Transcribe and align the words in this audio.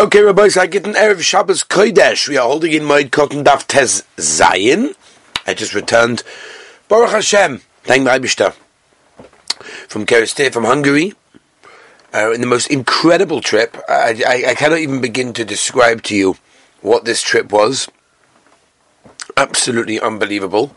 Okay, 0.00 0.22
Rabbi, 0.22 0.48
so 0.48 0.62
I 0.62 0.66
get 0.66 0.86
an 0.86 0.94
Erev 0.94 1.20
Shabbos 1.20 1.62
Kodesh. 1.62 2.26
We 2.26 2.38
are 2.38 2.48
holding 2.48 2.72
in 2.72 2.84
Moed 2.84 3.10
Katan 3.10 3.44
Daf 3.44 3.66
Tez 3.66 4.02
Zayin. 4.16 4.94
I 5.46 5.52
just 5.52 5.74
returned. 5.74 6.22
Baruch 6.88 7.10
Hashem. 7.10 7.60
Thank 7.82 8.04
my 8.04 8.18
Abishta. 8.18 8.54
From 9.88 10.06
Kerestir, 10.06 10.54
from 10.54 10.64
Hungary. 10.64 11.12
Uh, 12.14 12.32
in 12.32 12.40
the 12.40 12.46
most 12.46 12.68
incredible 12.68 13.42
trip. 13.42 13.76
I, 13.90 14.22
I, 14.26 14.50
I 14.52 14.54
cannot 14.54 14.78
even 14.78 15.02
begin 15.02 15.34
to 15.34 15.44
describe 15.44 16.02
to 16.04 16.16
you 16.16 16.36
what 16.80 17.04
this 17.04 17.20
trip 17.20 17.52
was. 17.52 17.86
Absolutely 19.36 20.00
unbelievable. 20.00 20.74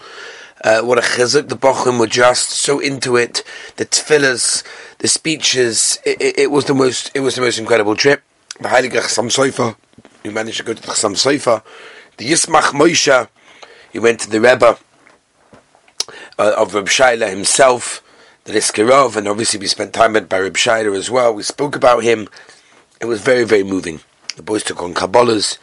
Uh, 0.65 0.81
what 0.81 0.97
a 0.97 1.01
chizuk. 1.01 1.47
The 1.47 1.55
Bochum 1.55 1.97
were 1.97 2.07
just 2.07 2.49
so 2.49 2.77
into 2.77 3.15
it. 3.15 3.41
The 3.77 3.85
tefillahs, 3.85 4.63
the 4.97 5.07
speeches. 5.07 5.97
It, 6.05 6.21
it, 6.21 6.39
it 6.39 6.51
was 6.51 6.65
the 6.65 6.75
most. 6.75 7.09
It 7.13 7.21
was 7.21 7.35
the 7.35 7.41
most 7.41 7.57
incredible 7.57 7.95
trip 7.95 8.21
the 8.64 8.70
Heilige 8.70 9.02
Chassam 9.02 9.30
Sofer, 9.30 9.75
you 10.23 10.32
managed 10.32 10.58
to 10.58 10.63
go 10.63 10.73
to 10.73 10.81
the 10.81 10.88
Chassam 10.88 11.13
Sofer, 11.16 11.62
the 12.17 12.31
Yismach 12.31 12.71
Moshe, 12.71 13.27
you 13.91 14.02
went 14.02 14.21
to 14.21 14.30
the 14.30 14.40
Rebbe 14.40 14.77
uh, 16.40 16.54
of 16.58 16.73
Reb 16.73 16.85
Shaila 16.85 17.30
himself, 17.30 18.02
the 18.45 18.54
Liskirov, 18.54 19.18
and 19.18 19.27
obviously 19.27 19.59
we 19.59 19.68
spent 19.68 19.94
time 19.94 20.16
at 20.16 20.31
Reb 20.31 20.55
Shaila 20.55 20.98
as 20.98 21.12
well. 21.12 21.34
We 21.34 21.44
spoke 21.44 21.76
about 21.76 22.04
him. 22.04 22.30
It 23.02 23.05
was 23.05 23.21
very, 23.21 23.44
very 23.44 23.63
moving. 23.63 23.99
The 24.38 24.44
boys 24.44 24.63
took 24.63 24.82
on 24.82 24.93
Kabbalahs. 24.93 25.57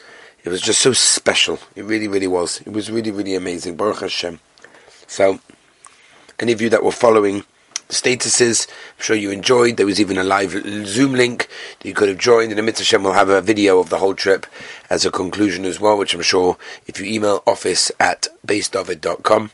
It 0.45 0.51
was 0.51 0.61
just 0.61 0.81
so 0.81 0.93
special. 0.93 1.59
It 1.75 1.85
really, 1.85 2.07
really 2.07 2.27
was. 2.27 2.61
It 2.61 2.73
was 2.73 2.91
really, 2.91 3.11
really 3.11 3.35
amazing. 3.35 3.77
Baruch 3.77 4.01
Hashem. 4.01 4.41
So, 5.07 5.41
any 6.39 6.53
of 6.53 6.61
you 6.61 6.69
that 6.69 6.85
were 6.85 6.93
following 6.93 7.45
statuses. 7.91 8.69
I'm 8.69 9.03
sure 9.03 9.17
you 9.17 9.31
enjoyed. 9.31 9.77
There 9.77 9.87
was 9.87 10.01
even 10.01 10.19
a 10.19 10.25
live 10.25 10.53
Zoom 10.87 11.13
link 11.13 11.49
that 11.79 11.89
you 11.89 11.95
could 11.95 12.09
have 12.09 12.19
joined. 12.19 12.51
And 12.51 12.59
the 12.59 12.63
Mitzvah 12.63 12.85
Shem 12.85 13.03
will 13.03 13.13
have 13.13 13.29
a 13.29 13.41
video 13.41 13.79
of 13.79 13.91
the 13.91 13.99
whole 13.99 14.15
trip 14.15 14.47
as 14.89 15.05
a 15.05 15.11
conclusion 15.11 15.65
as 15.65 15.81
well, 15.81 15.97
which 15.97 16.15
I'm 16.15 16.23
sure 16.23 16.57
if 16.87 16.99
you 16.99 17.07
email 17.07 17.43
office 17.47 17.93
at 18.01 18.29
basedavid.com, 18.47 19.51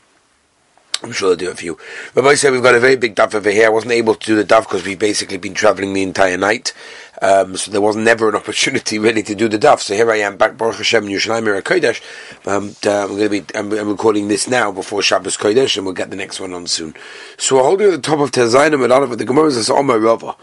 I'm 1.03 1.11
sure 1.11 1.29
they'll 1.29 1.47
do 1.47 1.51
it 1.51 1.59
for 1.59 1.65
you. 1.65 1.77
Rabbi 2.15 2.33
said 2.33 2.51
we've 2.51 2.63
got 2.63 2.73
a 2.73 2.79
very 2.79 2.95
big 2.95 3.15
daf 3.15 3.35
over 3.35 3.51
here. 3.51 3.67
I 3.67 3.69
wasn't 3.69 3.93
able 3.93 4.15
to 4.15 4.25
do 4.25 4.35
the 4.35 4.43
daf 4.43 4.63
because 4.63 4.83
we've 4.83 4.97
basically 4.97 5.37
been 5.37 5.53
traveling 5.53 5.93
the 5.93 6.01
entire 6.01 6.37
night. 6.37 6.73
Um, 7.21 7.55
so 7.55 7.71
there 7.71 7.81
was 7.81 7.95
never 7.95 8.29
an 8.29 8.35
opportunity 8.41 8.97
really 8.97 9.21
to 9.23 9.35
do 9.35 9.47
the 9.47 9.59
daf. 9.59 9.79
So 9.79 9.93
here 9.93 10.09
I 10.11 10.17
am 10.17 10.37
back, 10.37 10.57
Baruch 10.57 10.77
Hashem, 10.77 11.05
Yerushalayim 11.05 11.61
Kodesh. 11.61 12.01
Um, 12.47 12.75
uh, 12.85 13.03
I'm 13.03 13.09
going 13.09 13.23
to 13.23 13.29
be, 13.29 13.45
I'm, 13.57 13.71
I'm, 13.73 13.89
recording 13.89 14.27
this 14.27 14.47
now 14.47 14.71
before 14.71 15.03
Shabbos 15.03 15.37
Kodesh 15.37 15.77
and 15.77 15.85
we'll 15.85 15.95
get 15.95 16.09
the 16.09 16.15
next 16.15 16.39
one 16.39 16.53
on 16.53 16.65
soon. 16.65 16.95
So 17.37 17.57
we're 17.57 17.63
holding 17.63 17.87
at 17.87 17.91
the 17.91 18.01
top 18.01 18.19
of 18.19 18.31
Tezayim 18.31 18.83
and 18.83 18.91
of 18.91 19.17
the 19.17 19.25
Gemara 19.25 19.51
says, 19.51 19.69
Omar 19.69 19.99
Rava. 19.99 20.35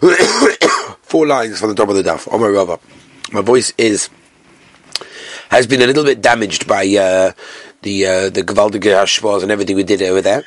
Four 1.02 1.26
lines 1.26 1.60
from 1.60 1.68
the 1.68 1.74
top 1.74 1.88
of 1.88 1.96
the 1.96 2.02
daf. 2.02 2.32
Omar 2.32 2.50
Rava. 2.50 2.80
My 3.32 3.42
voice 3.42 3.72
is, 3.78 4.08
has 5.50 5.68
been 5.68 5.82
a 5.82 5.86
little 5.86 6.04
bit 6.04 6.20
damaged 6.20 6.66
by, 6.66 6.84
uh, 6.96 7.32
the 7.82 8.06
uh, 8.06 8.30
the 8.30 8.42
Gewaldige 8.42 8.82
Hashvaz 8.82 9.42
and 9.42 9.50
everything 9.50 9.76
we 9.76 9.84
did 9.84 10.02
over 10.02 10.20
there, 10.20 10.44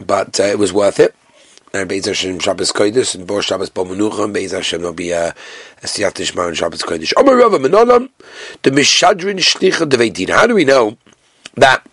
but 0.00 0.38
uh, 0.40 0.44
it 0.44 0.58
was 0.58 0.72
worth 0.72 1.00
it. 1.00 1.14
And 1.74 1.90
Beis 1.90 2.06
Hashem 2.06 2.38
Shabbos 2.38 2.72
Kodesh 2.72 3.14
and 3.14 3.26
Bor 3.26 3.42
Shabbos 3.42 3.70
Bo 3.70 3.84
Menucha 3.84 4.24
and 4.24 4.34
Beis 4.34 4.52
Hashem 4.52 4.82
will 4.82 4.92
be 4.92 5.12
uh, 5.12 5.32
a 5.82 5.86
Siyat 5.86 6.12
Tishma 6.12 6.48
and 6.48 6.56
Shabbos 6.56 6.82
Kodesh. 6.82 7.12
Omer 7.16 7.36
Rava 7.36 7.58
Menolam 7.58 8.10
the 8.62 8.70
Mishadrin 8.70 9.38
Shlicha 9.38 9.88
Deveidin. 9.88 10.30
How 10.30 10.46
do 10.46 10.54
we 10.54 10.64
know 10.64 10.96
that? 11.54 11.84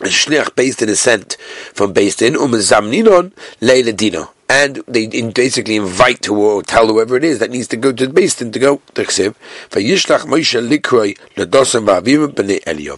A 0.00 0.04
shliach 0.04 0.54
based 0.54 0.82
in 0.82 0.90
a 0.90 0.96
sent 0.96 1.38
from 1.72 1.94
based 1.94 2.20
in 2.20 2.34
umazamninon 2.34 3.32
leila 3.62 3.92
dino 3.92 4.30
and 4.48 4.76
they 4.86 5.06
basically 5.30 5.76
invite 5.76 6.22
to 6.22 6.34
or 6.34 6.62
tell 6.62 6.86
whoever 6.86 7.16
it 7.16 7.24
is 7.24 7.40
that 7.40 7.50
needs 7.50 7.66
to 7.68 7.76
go 7.76 7.92
to 7.92 8.06
the 8.06 8.12
basin 8.12 8.52
to 8.52 8.58
go 8.58 8.80
to 8.94 9.02
Chsiv. 9.02 9.34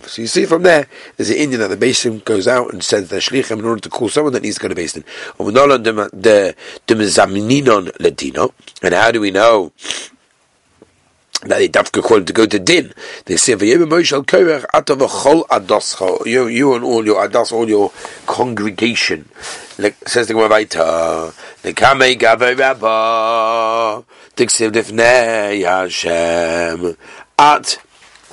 So 0.09 0.23
you 0.23 0.29
see 0.29 0.45
from 0.45 0.63
there, 0.63 0.87
there's 1.17 1.31
an 1.31 1.37
Indian 1.37 1.61
that 1.61 1.69
the 1.69 1.77
basin 1.77 2.19
goes 2.21 2.47
out 2.47 2.73
and 2.73 2.85
sends 2.85 3.09
their 3.09 3.21
shlichim 3.21 3.59
in 3.59 3.65
order 3.65 3.81
to 3.81 3.89
call 3.89 4.09
someone 4.09 4.34
that 4.34 4.43
needs 4.43 4.56
to 4.56 4.62
go 4.62 4.69
to 4.69 4.75
basin. 4.75 5.05
And 8.83 8.95
how 8.95 9.11
do 9.11 9.21
we 9.21 9.31
know 9.31 9.72
that 11.48 11.59
they 11.59 11.69
dafka 11.69 12.03
call 12.03 12.22
to 12.22 12.32
go 12.32 12.47
to 12.47 12.59
din. 12.59 12.92
They 13.25 13.36
say. 13.36 13.56
You, 13.59 13.66
you 16.47 16.75
and 16.75 16.84
all 16.84 17.04
your 17.04 17.28
adas, 17.28 17.53
all 17.53 17.69
your 17.69 17.91
congregation. 18.26 19.28
Like 19.78 19.97
says 20.09 20.28
the 20.28 20.34
Gemara 20.34 20.50
Vaita, 20.50 21.32
"Nekamei 21.62 22.19
gavei 22.19 22.59
rabba 22.59 24.04
tiksiv 24.36 24.72
lifnei 24.72 25.64
Hashem 25.64 26.97
at 27.38 27.78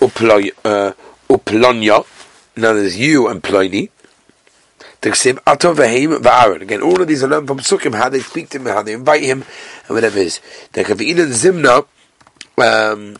uh, 0.01 0.91
uplonya." 1.29 2.05
Now 2.57 2.73
there's 2.73 2.97
you 2.97 3.27
and 3.27 3.43
Pliny. 3.43 3.91
Again, 5.03 6.81
all 6.81 6.99
of 6.99 7.07
these 7.07 7.23
are 7.23 7.27
learned 7.27 7.47
from 7.47 7.59
Sukkim, 7.59 7.93
how 7.93 8.09
they 8.09 8.21
speak 8.21 8.49
to 8.49 8.57
him, 8.57 8.65
how 8.65 8.81
they 8.81 8.93
invite 8.93 9.21
him, 9.21 9.43
and 9.87 9.89
whatever 9.89 10.17
it 10.17 10.25
is. 10.25 10.39
Zimna 10.73 11.85
um, 12.57 13.17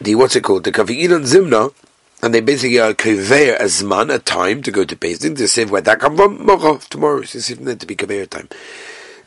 the 0.00 0.14
what's 0.14 0.36
it 0.36 0.44
called 0.44 0.64
the 0.64 0.72
kavi'in 0.72 1.24
zimna, 1.24 1.72
and 2.22 2.34
they 2.34 2.40
basically 2.40 2.78
are 2.78 2.94
kaveir 2.94 3.56
as 3.56 3.82
man 3.82 4.10
a 4.10 4.18
time 4.18 4.62
to 4.62 4.70
go 4.70 4.84
to 4.84 4.96
Beis 4.96 5.20
Din 5.20 5.34
to 5.36 5.48
say 5.48 5.64
where 5.64 5.80
that 5.80 6.00
come 6.00 6.16
from. 6.16 6.38
Mochav 6.38 6.88
tomorrow 6.88 7.20
is 7.20 7.46
to 7.46 7.86
be 7.86 7.96
kaveir 7.96 8.28
time. 8.28 8.48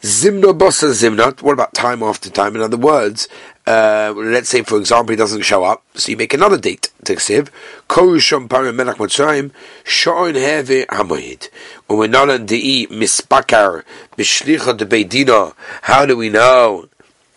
Zimna 0.01 0.57
bossa 0.57 0.89
zimna. 0.91 1.39
What 1.41 1.53
about 1.53 1.73
time 1.73 2.01
after 2.01 2.29
time? 2.29 2.55
In 2.55 2.61
other 2.61 2.77
words, 2.77 3.27
uh, 3.67 4.13
let's 4.15 4.49
say 4.49 4.63
for 4.63 4.77
example 4.77 5.11
he 5.11 5.15
doesn't 5.15 5.43
show 5.43 5.63
up, 5.63 5.83
so 5.93 6.11
you 6.11 6.17
make 6.17 6.33
another 6.33 6.57
date. 6.57 6.89
Teksiv 7.03 7.49
korusham 7.87 8.47
parim 8.47 8.75
melach 8.75 8.95
mitzrayim 8.95 9.51
shon 9.83 10.33
heve 10.33 10.87
hamoyid. 10.87 11.49
When 11.87 11.99
we're 11.99 12.07
not 12.07 12.29
on 12.29 12.47
the 12.47 12.87
mispakar 12.87 13.83
b'shlicha 14.17 14.75
de 14.77 14.85
beidina, 14.85 15.53
how 15.83 16.05
do 16.05 16.17
we 16.17 16.29
know 16.29 16.89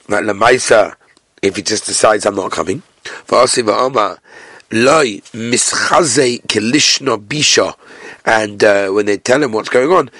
that 0.08 0.24
lemaisa, 0.24 0.94
if 1.42 1.56
he 1.56 1.62
just 1.62 1.86
decides 1.86 2.26
I'm 2.26 2.34
not 2.36 2.52
coming, 2.52 2.82
loy 3.30 5.20
bisha, 7.20 7.74
and 8.24 8.64
uh, 8.64 8.88
when 8.90 9.06
they 9.06 9.18
tell 9.18 9.42
him 9.42 9.52
what's 9.52 9.68
going 9.68 9.90
on, 9.90 10.10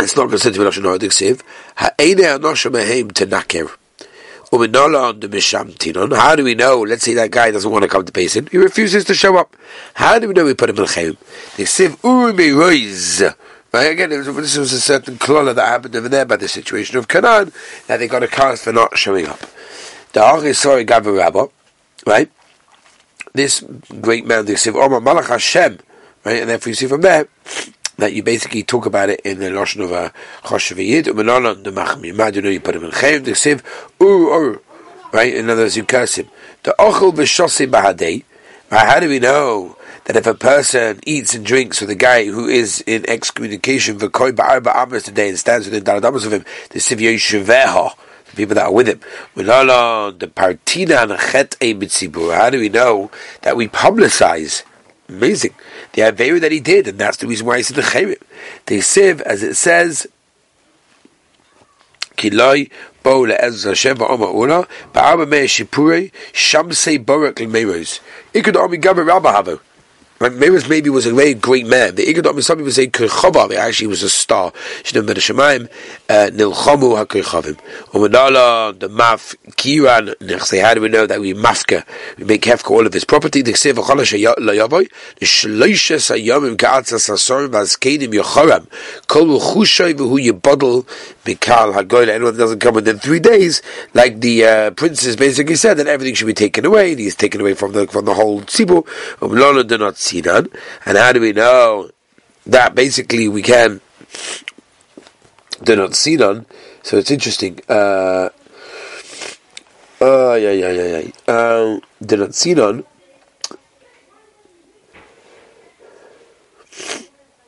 it's 0.00 0.16
not 0.16 0.28
considered 0.28 0.54
to 0.54 0.60
be 0.60 0.66
lashon. 0.66 0.84
How 4.50 6.36
do 6.36 6.44
we 6.44 6.54
know? 6.54 6.80
Let's 6.80 7.02
say 7.02 7.14
that 7.14 7.30
guy 7.30 7.50
doesn't 7.50 7.70
want 7.70 7.82
to 7.82 7.88
come 7.88 8.04
to 8.06 8.12
Beis 8.12 8.32
Din. 8.32 8.46
He 8.50 8.56
refuses 8.56 9.04
to 9.04 9.14
show 9.14 9.36
up. 9.36 9.54
How 9.94 10.18
do 10.18 10.28
we 10.28 10.34
know 10.34 10.46
we 10.46 10.54
put 10.54 10.70
him 10.70 10.78
in 10.78 10.84
Chayim? 10.84 11.18
Again, 13.72 14.10
was, 14.10 14.26
this 14.26 14.56
was 14.56 14.72
a 14.72 14.80
certain 14.80 15.16
klola 15.16 15.54
that 15.54 15.66
happened 15.66 15.94
over 15.94 16.08
there 16.08 16.24
by 16.24 16.36
the 16.36 16.48
situation 16.48 16.96
of 16.96 17.06
Canaan, 17.06 17.52
that 17.86 17.98
they 17.98 18.08
got 18.08 18.22
a 18.22 18.28
cast 18.28 18.64
for 18.64 18.72
not 18.72 18.96
showing 18.96 19.26
up. 19.26 19.40
The 20.12 20.20
Arisori 20.20 20.86
Gavin 20.86 21.14
Rabba, 21.14 21.48
right? 22.06 22.30
This 23.34 23.62
great 24.00 24.26
man, 24.26 24.46
they 24.46 24.56
say, 24.56 24.70
Omar 24.70 25.00
Malach 25.00 25.28
Hashem, 25.28 25.78
right? 26.24 26.40
And 26.40 26.48
therefore 26.48 26.70
you 26.70 26.74
see 26.74 26.86
from 26.86 27.02
there, 27.02 27.28
that 27.98 28.14
you 28.14 28.22
basically 28.22 28.62
talk 28.62 28.86
about 28.86 29.10
it 29.10 29.20
in 29.20 29.38
the 29.38 29.46
Lashon 29.46 29.84
of 29.84 29.92
a 29.92 30.12
Choshaviyid, 30.44 31.04
Umanala, 31.04 31.62
the 31.62 31.70
Machmi, 31.70 32.14
Madu, 32.14 32.48
you 32.48 32.60
put 32.60 32.76
him 32.76 32.84
in 32.84 32.90
Chaim, 32.92 33.24
they 33.24 33.34
say, 33.34 33.58
Ur, 34.00 34.06
Ur, 34.06 34.60
right? 35.12 35.34
In 35.34 35.50
other 35.50 35.62
words, 35.62 35.76
you 35.76 35.84
curse 35.84 36.16
him. 36.16 36.28
The 36.62 36.74
Ochel 36.78 37.12
V'Shosi 37.12 37.70
Bahadei, 37.70 38.24
how 38.70 39.00
do 39.00 39.08
we 39.08 39.18
know 39.18 39.76
that 40.08 40.16
if 40.16 40.26
a 40.26 40.34
person 40.34 40.98
eats 41.04 41.34
and 41.34 41.44
drinks 41.44 41.82
with 41.82 41.90
a 41.90 41.94
guy 41.94 42.24
who 42.24 42.48
is 42.48 42.82
in 42.86 43.04
excommunication 43.06 43.98
for 43.98 44.08
koi 44.08 44.32
ba'arba 44.32 44.74
amas 44.74 45.02
today 45.02 45.28
and 45.28 45.38
stands 45.38 45.66
within 45.66 45.84
daladamas 45.84 46.24
of 46.24 46.32
him, 46.32 46.46
the 46.70 46.78
sivyo 46.78 47.14
sheveha, 47.16 47.94
the 48.30 48.36
people 48.36 48.54
that 48.54 48.64
are 48.64 48.72
with 48.72 48.88
him. 48.88 49.00
The 49.34 50.32
partina 50.34 51.14
How 52.32 52.48
do 52.48 52.58
we 52.58 52.70
know 52.70 53.10
that 53.42 53.54
we 53.54 53.68
publicize? 53.68 54.62
Amazing. 55.10 55.54
The 55.92 56.00
Aveira 56.00 56.40
that 56.40 56.52
he 56.52 56.60
did, 56.60 56.88
and 56.88 56.98
that's 56.98 57.18
the 57.18 57.26
reason 57.26 57.46
why 57.46 57.58
he 57.58 57.62
said 57.62 57.76
the 57.76 57.82
Chayrim. 57.82 58.22
They 58.64 58.80
sieve, 58.80 59.20
as 59.22 59.42
it 59.42 59.56
says, 59.56 60.06
Kiloi 62.16 62.70
bo 63.02 63.24
le'ez 63.24 63.66
Hashem 63.66 63.98
va'oma 63.98 64.32
ula, 64.34 64.66
rabba. 69.04 69.60
Meres 70.20 70.68
maybe 70.68 70.90
was 70.90 71.06
a 71.06 71.14
very 71.14 71.34
great 71.34 71.66
man. 71.66 71.94
The 71.94 72.04
Igadot, 72.04 72.42
some 72.42 72.58
people 72.58 72.72
say 72.72 72.88
Kirchava, 72.88 73.54
actually 73.54 73.86
was 73.86 74.02
a 74.02 74.10
star. 74.10 74.50
Shinem 74.82 75.06
ben 75.06 75.14
Shemaim, 75.16 75.68
uh, 76.08 76.30
Nilchamu 76.32 77.06
HaKirchavim. 77.06 77.56
Umanala, 77.92 78.76
the 78.76 78.88
Maf, 78.88 79.36
Kiran, 79.52 80.16
Nechse, 80.16 80.60
how 80.60 80.74
do 80.74 80.80
we 80.80 80.88
know 80.88 81.06
that 81.06 81.20
we 81.20 81.34
mafka, 81.34 81.84
we 82.18 82.24
make 82.24 82.42
hefka 82.42 82.70
all 82.72 82.84
of 82.84 82.92
his 82.92 83.04
property? 83.04 83.42
The 83.42 83.52
Ksiv 83.52 83.74
Achalash 83.74 84.34
Layavoy, 84.38 84.90
the 85.20 85.26
Shloishes 85.26 86.10
Hayamim 86.10 86.58
Ka'atzas 86.58 87.08
Asorim 87.08 87.50
Vazkedim 87.50 88.12
Yochoram, 88.12 88.66
Kol 89.06 89.38
Chushay 89.38 89.94
V'hu 89.94 90.18
Yibodel 90.20 90.84
Mikal 91.28 91.74
Hagoyla, 91.74 92.08
anyone 92.08 92.32
that 92.34 92.38
doesn't 92.38 92.60
come 92.60 92.74
within 92.74 92.98
three 92.98 93.20
days, 93.20 93.60
like 93.92 94.20
the 94.20 94.44
uh, 94.44 94.70
basically 94.70 95.56
said 95.56 95.74
that 95.74 95.86
everything 95.86 96.14
should 96.14 96.26
be 96.26 96.32
taken 96.32 96.64
away, 96.64 96.92
and 96.92 97.00
he's 97.00 97.14
taken 97.14 97.40
away 97.40 97.52
from 97.52 97.72
the 97.72 97.86
from 97.86 98.06
the 98.06 98.14
whole 98.14 98.40
Tzibu. 98.40 98.86
do 99.68 99.78
not. 99.78 100.48
And 100.86 100.98
how 100.98 101.12
do 101.12 101.20
we 101.20 101.32
know 101.32 101.90
that 102.46 102.74
basically 102.74 103.28
we 103.28 103.42
can 103.42 103.80
do 105.62 105.76
not 105.76 105.94
see 105.94 106.16
none? 106.16 106.46
So 106.82 106.96
it's 106.96 107.10
interesting. 107.10 107.60
Uh, 107.68 108.30
uh, 110.00 110.34
yeah, 110.34 110.52
yeah, 110.52 110.70
yeah, 110.70 110.98
yeah. 110.98 111.10
Uh, 111.26 111.80
do 112.00 112.16
not 112.16 112.34
see 112.34 112.54
none. 112.54 112.84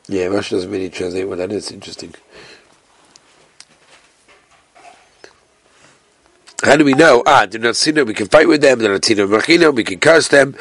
Yeah, 0.07 0.25
Rashi 0.25 0.51
doesn't 0.51 0.69
really 0.69 0.89
translate 0.89 1.27
what 1.27 1.37
that 1.37 1.53
is. 1.53 1.71
Interesting. 1.71 2.13
How 6.63 6.75
do 6.75 6.85
we 6.85 6.93
know? 6.93 7.23
Ah, 7.25 7.47
see. 7.73 7.91
We 7.91 8.13
can 8.13 8.27
fight 8.27 8.47
with 8.47 8.61
them. 8.61 8.79
They're 8.79 8.91
not 8.91 9.07
We 9.75 9.83
can 9.83 9.99
curse 9.99 10.27
them. 10.27 10.53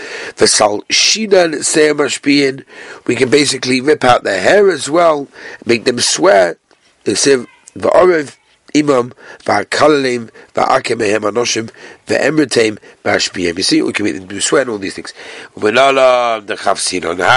Mashpiyin. 1.92 2.64
We 3.06 3.14
can 3.16 3.28
basically 3.28 3.80
rip 3.80 4.02
out 4.04 4.24
their 4.24 4.40
hair 4.40 4.70
as 4.70 4.88
well, 4.88 5.28
make 5.66 5.84
them 5.84 6.00
swear. 6.00 6.56
Imam 8.74 9.12
anoshim. 9.44 10.30
You 13.56 13.62
see, 13.62 13.82
we 13.82 13.92
can 13.92 14.04
make 14.04 14.28
them 14.28 14.40
swear 14.40 14.62
and 14.62 14.70
all 14.70 14.78
these 14.78 14.94
things. 14.94 15.12
How 15.60 15.70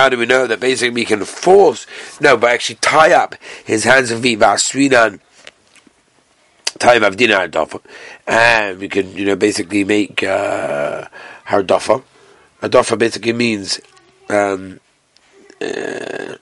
do 0.09 0.17
we 0.17 0.25
know 0.25 0.47
that 0.47 0.59
basically 0.59 0.93
we 0.93 1.05
can 1.05 1.25
force? 1.25 1.85
No, 2.21 2.37
but 2.37 2.51
actually 2.51 2.75
tie 2.75 3.11
up 3.13 3.35
his 3.65 3.83
hands 3.83 4.11
and 4.11 4.21
feet 4.21 4.39
v'asrinan 4.39 5.19
time 6.79 7.01
avdina 7.01 7.47
hardafa, 7.47 7.81
and 8.27 8.79
we 8.79 8.87
can 8.89 9.11
you 9.15 9.25
know 9.25 9.35
basically 9.35 9.83
make 9.83 10.23
uh, 10.23 11.05
hardafa. 11.47 12.03
Hardafa 12.61 12.97
basically 12.97 13.33
means 13.33 13.79
um, 14.29 14.79
uh, 15.61 16.35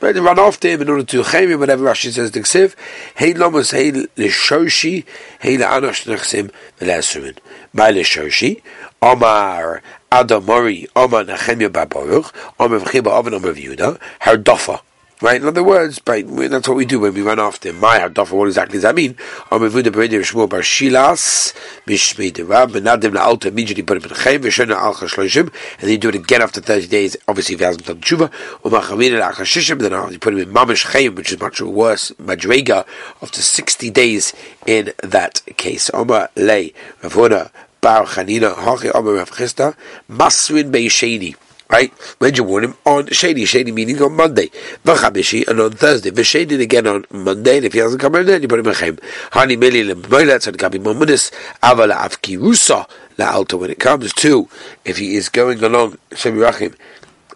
right, 0.00 0.16
run 0.16 0.38
after 0.38 0.68
him 0.68 0.82
in 0.82 0.88
order 0.88 1.04
to 1.04 1.22
chayim 1.22 1.58
whatever 1.58 1.84
Rashi 1.84 2.10
says 2.12 2.30
the 2.32 2.40
ksiv. 2.40 2.74
Hey 3.14 3.34
lomas 3.34 3.70
hey 3.70 3.90
l'shoshi 3.90 5.04
hey 5.40 5.56
la'anosh 5.56 6.06
nechsim 6.06 6.50
v'le'asurin. 6.78 7.38
My 7.72 7.90
l'shoshi 7.90 8.62
Omar 9.02 9.82
Adamori 10.10 10.86
Omar 10.96 11.24
Nechemia 11.24 11.68
Babaruch 11.68 12.32
Omar 12.58 12.80
V'chiba 12.80 13.08
Oven 13.08 13.34
Omar 13.34 13.52
V'Yehuda 13.52 13.98
Hardafa. 14.22 14.80
Right? 15.22 15.40
In 15.40 15.48
other 15.48 15.62
words, 15.62 15.98
right, 16.06 16.26
that's 16.28 16.68
what 16.68 16.76
we 16.76 16.84
do 16.84 17.00
when 17.00 17.14
we 17.14 17.22
run 17.22 17.40
after 17.40 17.70
him. 17.70 17.80
My 17.80 17.98
Hadafa, 18.00 18.32
what 18.32 18.48
exactly 18.48 18.74
does 18.74 18.82
that 18.82 18.94
mean? 18.94 19.14
Amavuda 19.50 19.84
Beredi 19.84 20.20
Shmuel 20.20 20.46
Bar 20.46 20.60
Shilas, 20.60 21.54
Mishmei 21.86 22.30
de 22.30 22.44
Rab, 22.44 22.72
Benadim 22.72 23.14
La 23.14 23.22
Alta, 23.22 23.48
immediately 23.48 23.82
put 23.82 23.96
him 23.96 24.04
in 24.04 24.10
Al 24.10 24.94
Chashloshim, 24.94 25.40
and 25.40 25.80
then 25.80 25.88
you 25.88 25.96
do 25.96 26.10
it 26.10 26.16
again 26.16 26.42
after 26.42 26.60
30 26.60 26.88
days, 26.88 27.16
obviously 27.28 27.54
if 27.54 27.60
he 27.60 27.64
hasn't 27.64 27.86
done 27.86 27.98
Tshuva, 28.02 28.30
Umachavin 28.62 29.18
Al 29.18 29.32
Chashishim, 29.32 29.78
then 29.80 30.12
you 30.12 30.18
put 30.18 30.34
him 30.34 30.40
in 30.40 30.50
Mamish 30.50 30.84
Chem, 30.84 31.14
which 31.14 31.32
is 31.32 31.40
much 31.40 31.62
worse, 31.62 32.10
Madrega, 32.20 32.86
after 33.22 33.40
60 33.40 33.88
days 33.88 34.34
in 34.66 34.92
that 35.02 35.40
case. 35.56 35.90
Omar 35.94 36.28
Lei, 36.36 36.74
Ravona, 37.00 37.50
Bar 37.80 38.04
Chanina, 38.04 38.52
Hachi 38.52 38.90
Omar 38.94 39.14
Rav 39.14 39.30
Chisda, 39.30 39.74
Maswin 40.10 40.70
Beisheni. 40.70 41.36
Right? 41.68 41.92
When 42.18 42.34
you 42.34 42.44
warn 42.44 42.64
him? 42.64 42.74
On 42.84 43.06
Shady. 43.08 43.44
Shady 43.44 43.72
meaning 43.72 44.00
on 44.00 44.14
Monday. 44.14 44.50
Vachabishi, 44.84 45.46
and 45.48 45.60
on 45.60 45.72
Thursday. 45.72 46.10
Vashadin 46.10 46.60
again 46.60 46.86
on 46.86 47.04
Monday, 47.10 47.56
and 47.56 47.66
if 47.66 47.72
he 47.72 47.80
hasn't 47.80 48.00
come 48.00 48.14
in, 48.14 48.26
then 48.26 48.40
you 48.40 48.48
put 48.48 48.60
him 48.60 48.66
in 48.68 48.74
Chaim. 48.74 48.96
Hani 49.32 49.56
Mili 49.56 49.92
Lemboilat, 49.92 50.46
and 50.46 50.58
Gabi 50.58 50.78
Momunis, 50.80 51.32
Avala 51.62 51.96
Afkirusa, 51.96 52.88
La 53.18 53.32
Alta, 53.32 53.56
when 53.56 53.70
it 53.70 53.80
comes 53.80 54.12
to, 54.12 54.48
if 54.84 54.98
he 54.98 55.16
is 55.16 55.28
going 55.28 55.62
along, 55.64 55.98
Shem 56.14 56.36
Rachim, 56.36 56.74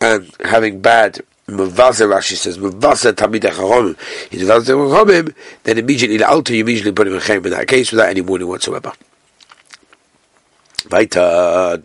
and 0.01 0.31
having 0.45 0.81
bad 0.81 1.21
Mavaza 1.49 2.07
Rashi 2.07 2.37
says 2.37 2.59
Mavaza 2.59 3.13
Tamid 3.13 3.41
Echachomim. 3.41 3.99
He's 4.31 4.43
Mavaza 4.43 4.77
Echachomim. 4.77 5.35
Then 5.65 5.79
immediately 5.79 6.17
the 6.17 6.29
altar 6.29 6.55
you 6.55 6.63
immediately 6.63 6.93
put 6.93 7.09
him 7.09 7.15
in 7.15 7.21
Chaim 7.21 7.45
in 7.45 7.51
that 7.51 7.67
case 7.67 7.91
without 7.91 8.09
any 8.09 8.21
warning 8.21 8.47
whatsoever. 8.47 8.93
Weiter. 10.91 11.79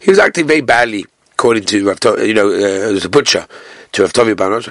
He 0.00 0.10
was 0.10 0.18
acting 0.18 0.46
very 0.48 0.62
badly, 0.62 1.06
according 1.32 1.64
to 1.66 1.78
you 1.78 2.34
know, 2.34 2.48
uh, 2.48 2.92
was 2.92 3.04
a 3.04 3.08
butcher 3.08 3.46
to 3.92 4.02
Rav 4.02 4.12
Tovi 4.12 4.34
Banos. 4.34 4.68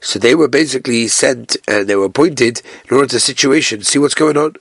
So 0.00 0.18
they 0.20 0.34
were 0.36 0.46
basically 0.46 1.08
sent 1.08 1.56
and 1.66 1.88
they 1.88 1.96
were 1.96 2.04
appointed 2.06 2.62
in 2.88 2.96
order 2.96 3.08
to 3.08 3.18
situation, 3.18 3.82
see 3.82 3.98
what's 3.98 4.14
going 4.14 4.36
on. 4.36 4.54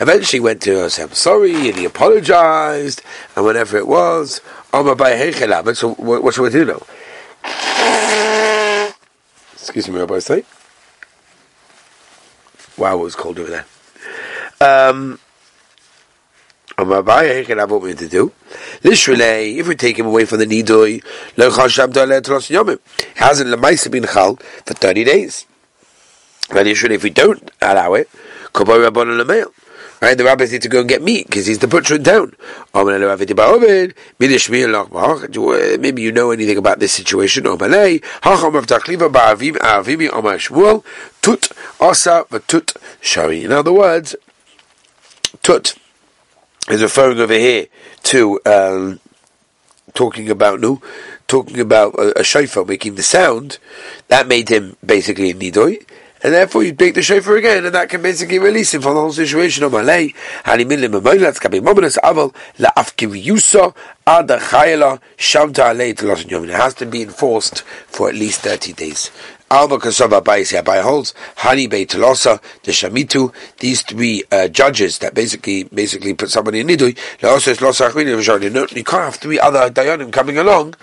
Eventually 0.00 0.40
went 0.40 0.62
to 0.62 0.90
say, 0.90 1.02
I'm 1.02 1.12
sorry, 1.12 1.68
and 1.68 1.78
he 1.78 1.84
apologized, 1.86 3.00
and 3.34 3.44
whatever 3.46 3.78
it 3.78 3.86
was, 3.86 4.42
so 4.72 5.94
what 5.96 6.34
should 6.34 6.42
we 6.42 6.50
do 6.50 6.64
now? 6.66 6.82
Excuse 9.66 9.88
me, 9.88 9.98
Rabbi 9.98 10.20
say. 10.20 10.44
Wow, 12.78 13.00
it 13.00 13.02
was 13.02 13.16
cold 13.16 13.40
over 13.40 13.50
there. 13.50 13.66
Um, 14.60 15.18
Rabbi, 16.78 17.38
he 17.38 17.44
can 17.44 17.58
have 17.58 17.72
what 17.72 17.82
we 17.82 17.88
need 17.88 17.98
to 17.98 18.08
do. 18.08 18.30
Literally, 18.84 19.58
if 19.58 19.66
we 19.66 19.74
take 19.74 19.98
him 19.98 20.06
away 20.06 20.24
from 20.24 20.38
the 20.38 20.46
nidoi, 20.46 21.02
yomim. 21.36 22.78
Hasn't 23.16 23.50
lemaisa 23.50 23.90
been 23.90 24.04
chal 24.04 24.36
for 24.36 24.74
thirty 24.74 25.02
days. 25.02 25.46
And 26.50 26.68
literally, 26.68 26.94
if 26.94 27.02
we 27.02 27.10
don't 27.10 27.50
allow 27.60 27.94
it, 27.94 28.08
kobo 28.52 28.78
rabban 28.78 29.18
lemail. 29.18 29.52
Right, 30.00 30.16
the 30.16 30.24
rabbis 30.24 30.52
need 30.52 30.60
to 30.62 30.68
go 30.68 30.80
and 30.80 30.88
get 30.88 31.02
meat 31.02 31.26
because 31.26 31.46
he's 31.46 31.60
the 31.60 31.66
butcher 31.66 31.94
in 31.94 32.04
town. 32.04 32.34
Maybe 35.80 36.02
you 36.02 36.12
know 36.12 36.30
anything 36.32 36.58
about 36.58 36.80
this 36.80 36.92
situation. 36.92 37.44
Tut 37.44 37.62
tut. 42.46 42.76
In 43.16 43.52
other 43.52 43.72
words, 43.72 44.16
tut 45.42 45.74
is 46.68 46.82
referring 46.82 47.20
over 47.20 47.32
here 47.32 47.66
to 48.02 48.40
um, 48.44 49.00
talking 49.94 50.28
about 50.28 50.60
no, 50.60 50.82
talking 51.26 51.58
about 51.58 51.94
a, 51.94 52.20
a 52.20 52.24
shofar 52.24 52.66
making 52.66 52.96
the 52.96 53.02
sound. 53.02 53.58
That 54.08 54.28
made 54.28 54.50
him 54.50 54.76
basically 54.84 55.30
a 55.30 55.34
nidoi 55.34 55.86
and 56.26 56.34
therefore 56.34 56.64
you 56.64 56.72
take 56.72 56.94
the 56.94 57.02
shofar 57.02 57.36
again, 57.36 57.64
and 57.64 57.72
that 57.76 57.88
can 57.88 58.02
basically 58.02 58.40
release 58.40 58.74
him 58.74 58.82
from 58.82 58.94
the 58.96 59.00
whole 59.00 59.12
situation 59.12 59.62
of 59.62 59.70
Malay. 59.70 60.12
It 60.44 60.50
has 66.50 66.74
to 66.74 66.86
be 66.86 67.02
enforced 67.02 67.62
for 67.62 68.08
at 68.08 68.16
least 68.16 68.40
30 68.40 68.72
days. 68.72 69.12
Alba 69.52 69.78
Kasaba 69.78 70.20
Baisi 70.20 70.60
Abai 70.60 70.82
holds, 70.82 71.14
Hani 71.36 71.70
Beit 71.70 71.90
Telosa, 71.90 72.42
the 72.64 72.72
Shamitu, 72.72 73.32
these 73.60 73.82
three 73.82 74.24
uh, 74.32 74.48
judges 74.48 74.98
that 74.98 75.14
basically 75.14 75.62
basically 75.62 76.12
put 76.12 76.30
somebody 76.30 76.58
in 76.58 76.66
Nidui, 76.66 76.98
you 78.74 78.84
can't 78.84 79.04
have 79.04 79.14
three 79.14 79.38
other 79.38 79.70
Dayanim 79.70 80.12
coming 80.12 80.38
along 80.38 80.74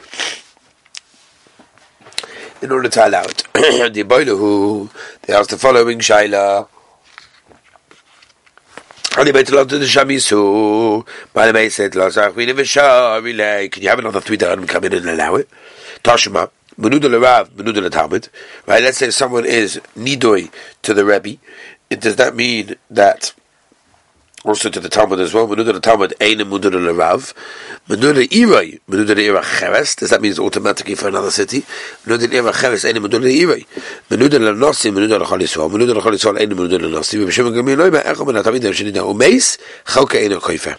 in 2.64 2.72
order 2.72 2.90
to 2.90 3.08
allow 3.08 3.24
it. 3.24 3.44
the 3.94 4.04
boiler 4.08 4.36
who 4.36 4.90
they 5.24 5.34
asked 5.34 5.50
the 5.50 5.58
following 5.58 6.00
shaila. 6.00 6.70
Can 9.16 9.28
you 13.84 13.90
have 13.90 14.00
another 14.00 14.22
three 14.22 14.38
dirham 14.38 14.66
come 14.66 14.86
in 14.86 14.94
and 14.94 15.08
allow 15.08 15.36
it? 15.36 15.50
Tashma, 16.04 16.50
Menuda 16.80 17.02
Larav, 17.02 17.50
Menuda 17.50 17.92
Talmud. 17.92 18.30
Right, 18.66 18.82
let's 18.82 18.98
say 18.98 19.12
someone 19.12 19.46
is 19.46 19.80
Nidoi 19.96 20.52
to 20.82 20.94
the 20.96 21.06
Rebbe. 21.06 21.38
It 21.92 22.02
does 22.02 22.16
that 22.16 22.36
mean 22.36 22.76
that 22.90 23.34
also 24.44 24.70
to 24.70 24.80
the 24.80 24.90
Talmud 24.90 25.20
as 25.20 25.34
well. 25.34 25.48
Menuda 25.48 25.74
the 25.74 25.80
Talmud 25.80 26.14
ein 26.20 26.38
menuda 26.38 26.72
lerav. 26.72 27.34
Menuda 27.88 28.28
iray 28.30 28.80
menuda 28.90 29.18
ira 29.18 29.42
cheres. 29.42 29.96
Does 29.96 30.10
that 30.10 30.22
mean 30.22 30.32
it's 30.32 30.40
automatically 30.40 30.96
for 30.96 31.08
another 31.08 31.32
city? 31.32 31.62
Menuda 32.06 32.34
ira 32.34 32.54
cheres 32.54 32.86
ein 32.86 32.96
menuda 32.96 33.32
iray. 33.32 33.66
Menuda 34.10 34.40
lenosi 34.40 34.92
menuda 34.92 35.24
lechol 35.24 35.40
yisrael. 35.40 35.72
Menuda 35.72 36.00
lechol 36.00 36.14
yisrael 36.14 36.42
ein 36.42 36.50
menuda 36.50 36.80
lenosi. 36.80 37.26
V'b'shem 37.26 37.54
gamim 37.54 37.78
loy 37.78 37.90
ba'echom 37.90 38.26
ben 38.28 38.36
atavid 38.44 38.74
shenida 38.74 39.02
umeis 39.04 39.58
chalka 39.86 40.24
ein 40.24 40.32
koifer. 40.40 40.78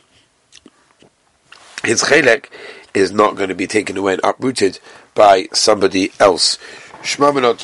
His 1.84 2.02
chelek 2.02 2.46
is 2.94 3.12
not 3.12 3.36
going 3.36 3.48
to 3.48 3.54
be 3.54 3.66
taken 3.66 3.96
away 3.96 4.14
and 4.14 4.22
uprooted 4.24 4.78
by 5.14 5.48
somebody 5.52 6.12
else. 6.20 6.58
Shma 7.02 7.32
menot 7.32 7.58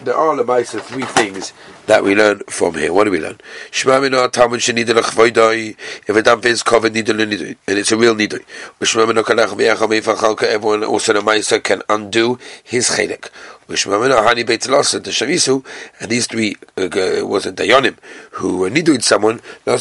there 0.00 0.16
are 0.16 0.36
the 0.36 0.44
Lamaisa 0.44 0.80
three 0.80 1.04
things 1.04 1.52
that 1.86 2.02
we 2.02 2.14
learn 2.14 2.40
from 2.48 2.74
here. 2.74 2.92
What 2.92 3.04
do 3.04 3.10
we 3.10 3.20
learn? 3.20 3.38
Shema 3.70 4.00
Mino 4.00 4.26
Talmud 4.28 4.60
Shenidel 4.60 5.00
Chvoidoi. 5.00 5.76
If 6.08 6.16
a 6.16 6.22
damp 6.22 6.44
is 6.44 6.62
covered 6.62 6.92
Nidel 6.92 7.24
Nidui, 7.24 7.56
and 7.68 7.78
it's 7.78 7.92
a 7.92 7.96
real 7.96 8.14
Nidui. 8.16 8.44
Shema 8.82 9.06
Mino 9.06 9.22
Kalach 9.22 9.48
V'Yacham 9.48 10.00
Ifachalka. 10.00 10.44
Everyone 10.44 10.82
also 10.84 11.12
the 11.12 11.20
Maisa 11.20 11.62
can 11.62 11.82
undo 11.88 12.38
his 12.64 12.90
chedek. 12.90 13.30
The 13.70 15.62
and 16.00 16.10
these 16.10 16.26
three 16.26 16.56
uh, 16.76 16.88
was 17.24 17.46
it 17.46 17.54
Dayanim 17.54 17.96
who 18.32 18.56
were 18.58 18.68
Niduid 18.70 19.04
someone. 19.04 19.40
You 19.64 19.78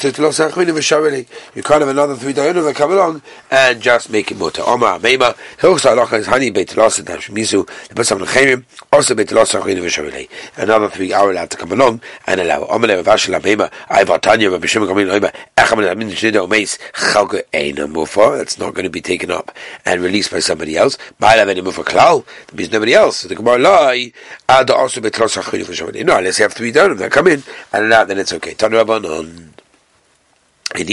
can't 1.64 1.80
have 1.82 1.90
another 1.90 2.16
three 2.16 2.34
Dayanim 2.34 2.66
that 2.66 2.76
come 2.76 2.92
along 2.92 3.24
and 3.50 3.82
just 3.82 4.12
make 4.12 4.30
it 4.30 4.38
mutter. 4.38 4.62
Omar 4.64 5.00
Meima 5.00 5.36
Hilchsa 5.58 5.98
Locha 5.98 6.20
is 6.20 6.28
Hani 6.28 6.54
Beit 6.54 6.70
Losa 6.70 7.04
the 7.04 7.14
Shemisu. 7.14 7.68
They 7.88 7.96
put 7.96 8.06
some 8.06 8.20
Chayim 8.20 8.64
also 8.94 9.16
Beit 9.16 9.30
Losa 9.30 9.60
Achmini 9.60 9.82
V'Shaveli. 9.82 10.30
Another 10.56 10.90
three 10.90 11.12
are 11.12 11.32
allowed 11.32 11.50
to 11.50 11.58
come 11.58 11.72
along 11.72 12.02
and 12.28 12.40
allow. 12.42 12.68
Omar 12.68 12.90
Vashel 13.02 13.40
Meima 13.42 13.72
Ayva 13.90 14.22
Tanya 14.22 14.52
Rabbi 14.52 14.68
Shimon 14.68 14.88
Gamin 14.88 15.20
Loima 15.20 15.34
Echam 15.58 15.90
Amin 15.90 16.10
Shnido 16.10 16.48
Meis 16.48 16.78
Chalka 16.94 17.42
Eina 17.54 17.92
Mufa. 17.92 18.38
That's 18.38 18.60
not 18.60 18.76
going 18.76 18.84
to 18.84 18.92
be 18.92 19.02
taken 19.02 19.32
up 19.32 19.52
and 19.84 20.00
released 20.04 20.30
by 20.30 20.40
somebody 20.40 20.78
else. 20.78 20.96
Ba'alav 21.20 21.52
Eina 21.52 21.64
Mufa 21.64 21.84
Klal. 21.84 22.24
There 22.48 22.58
means 22.58 22.72
nobody 22.72 22.94
else. 22.94 23.24
The 23.24 23.34
Gemara 23.34 23.58
lie, 23.80 24.12
Ada 24.48 24.76
also 24.76 25.02
betlos 25.02 25.38
achinu 25.38 25.66
Shabbat. 25.66 26.06
No, 26.06 26.18
unless 26.18 26.40
you 26.40 26.44
have 26.44 26.56
to 26.56 26.62
be 26.62 26.72
done, 26.72 26.98
they 26.98 27.10
come 27.10 27.28
in, 27.28 27.44
and 27.74 27.90
now 27.90 28.04
then 28.04 28.20
it's 28.20 28.34
okay. 28.34 28.54
Tanu 28.54 28.84
Rabbanon. 28.84 29.50
You 30.78 30.86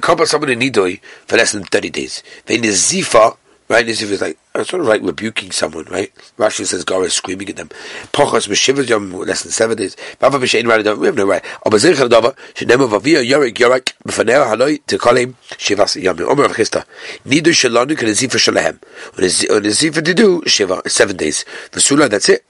can't 0.00 0.28
someone 0.28 0.50
in 0.50 0.60
Nidoi 0.60 1.00
for 1.26 1.36
less 1.36 1.50
than 1.52 1.64
30 1.64 1.90
days. 1.90 2.22
The 2.46 2.58
Zifa, 2.58 3.36
right? 3.74 3.88
As 3.88 4.02
if 4.02 4.10
it's 4.10 4.22
like 4.22 4.38
it's 4.54 4.70
sort 4.70 4.82
of 4.82 4.88
like 4.88 5.02
rebuking 5.02 5.50
someone, 5.50 5.84
right? 5.86 6.14
Rashi 6.38 6.64
says 6.64 6.84
God 6.84 7.04
is 7.04 7.12
screaming 7.12 7.48
at 7.48 7.56
them. 7.56 7.68
Pochas 8.12 8.48
b'shivas 8.48 8.88
yom 8.88 9.12
less 9.12 9.42
than 9.42 9.52
seven 9.52 9.76
days. 9.76 9.96
Bava 10.20 10.38
b'shein 10.40 10.66
right 10.66 10.98
We 10.98 11.06
have 11.06 11.16
no 11.16 11.26
right. 11.26 11.44
Aber 11.66 11.78
zeh 11.78 11.94
dava 12.08 12.34
shenema 12.54 12.88
vavia 12.88 13.20
yorik 13.22 13.54
yorik 13.54 13.92
b'fanei 14.06 14.98
call 14.98 15.16
him 15.16 15.36
shivas 15.50 16.00
yom. 16.00 16.20
Omer 16.20 16.48
Chisda. 16.48 16.84
Nidu 17.26 17.52
shalonu 17.52 17.98
can 17.98 18.08
zifa 18.08 18.38
shalahem. 18.38 18.78
When 19.16 19.28
zifa 19.28 20.04
to 20.04 20.14
do 20.14 20.42
shiva 20.46 20.82
seven 20.88 21.16
days. 21.16 21.44
V'sula 21.72 22.08
that's 22.08 22.28
it. 22.28 22.44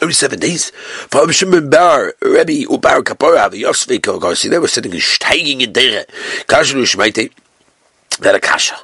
Only 0.00 0.14
seven 0.14 0.38
days. 0.38 0.70
For 1.10 1.30
Shimon 1.32 1.70
Bar, 1.70 2.14
Rebbe, 2.22 2.66
Ubar 2.66 3.02
Kapora, 3.02 3.50
the 3.50 3.62
Yosvik, 3.62 4.20
guys, 4.20 4.42
they 4.42 4.58
were 4.58 4.68
sitting 4.68 4.92
and 4.92 5.00
steiging 5.00 5.60
in 5.60 5.72
there. 5.72 6.04
Kashlu 6.46 6.84
Shmaite. 6.84 7.32
That 8.20 8.36
a 8.36 8.40
kasha. 8.40 8.76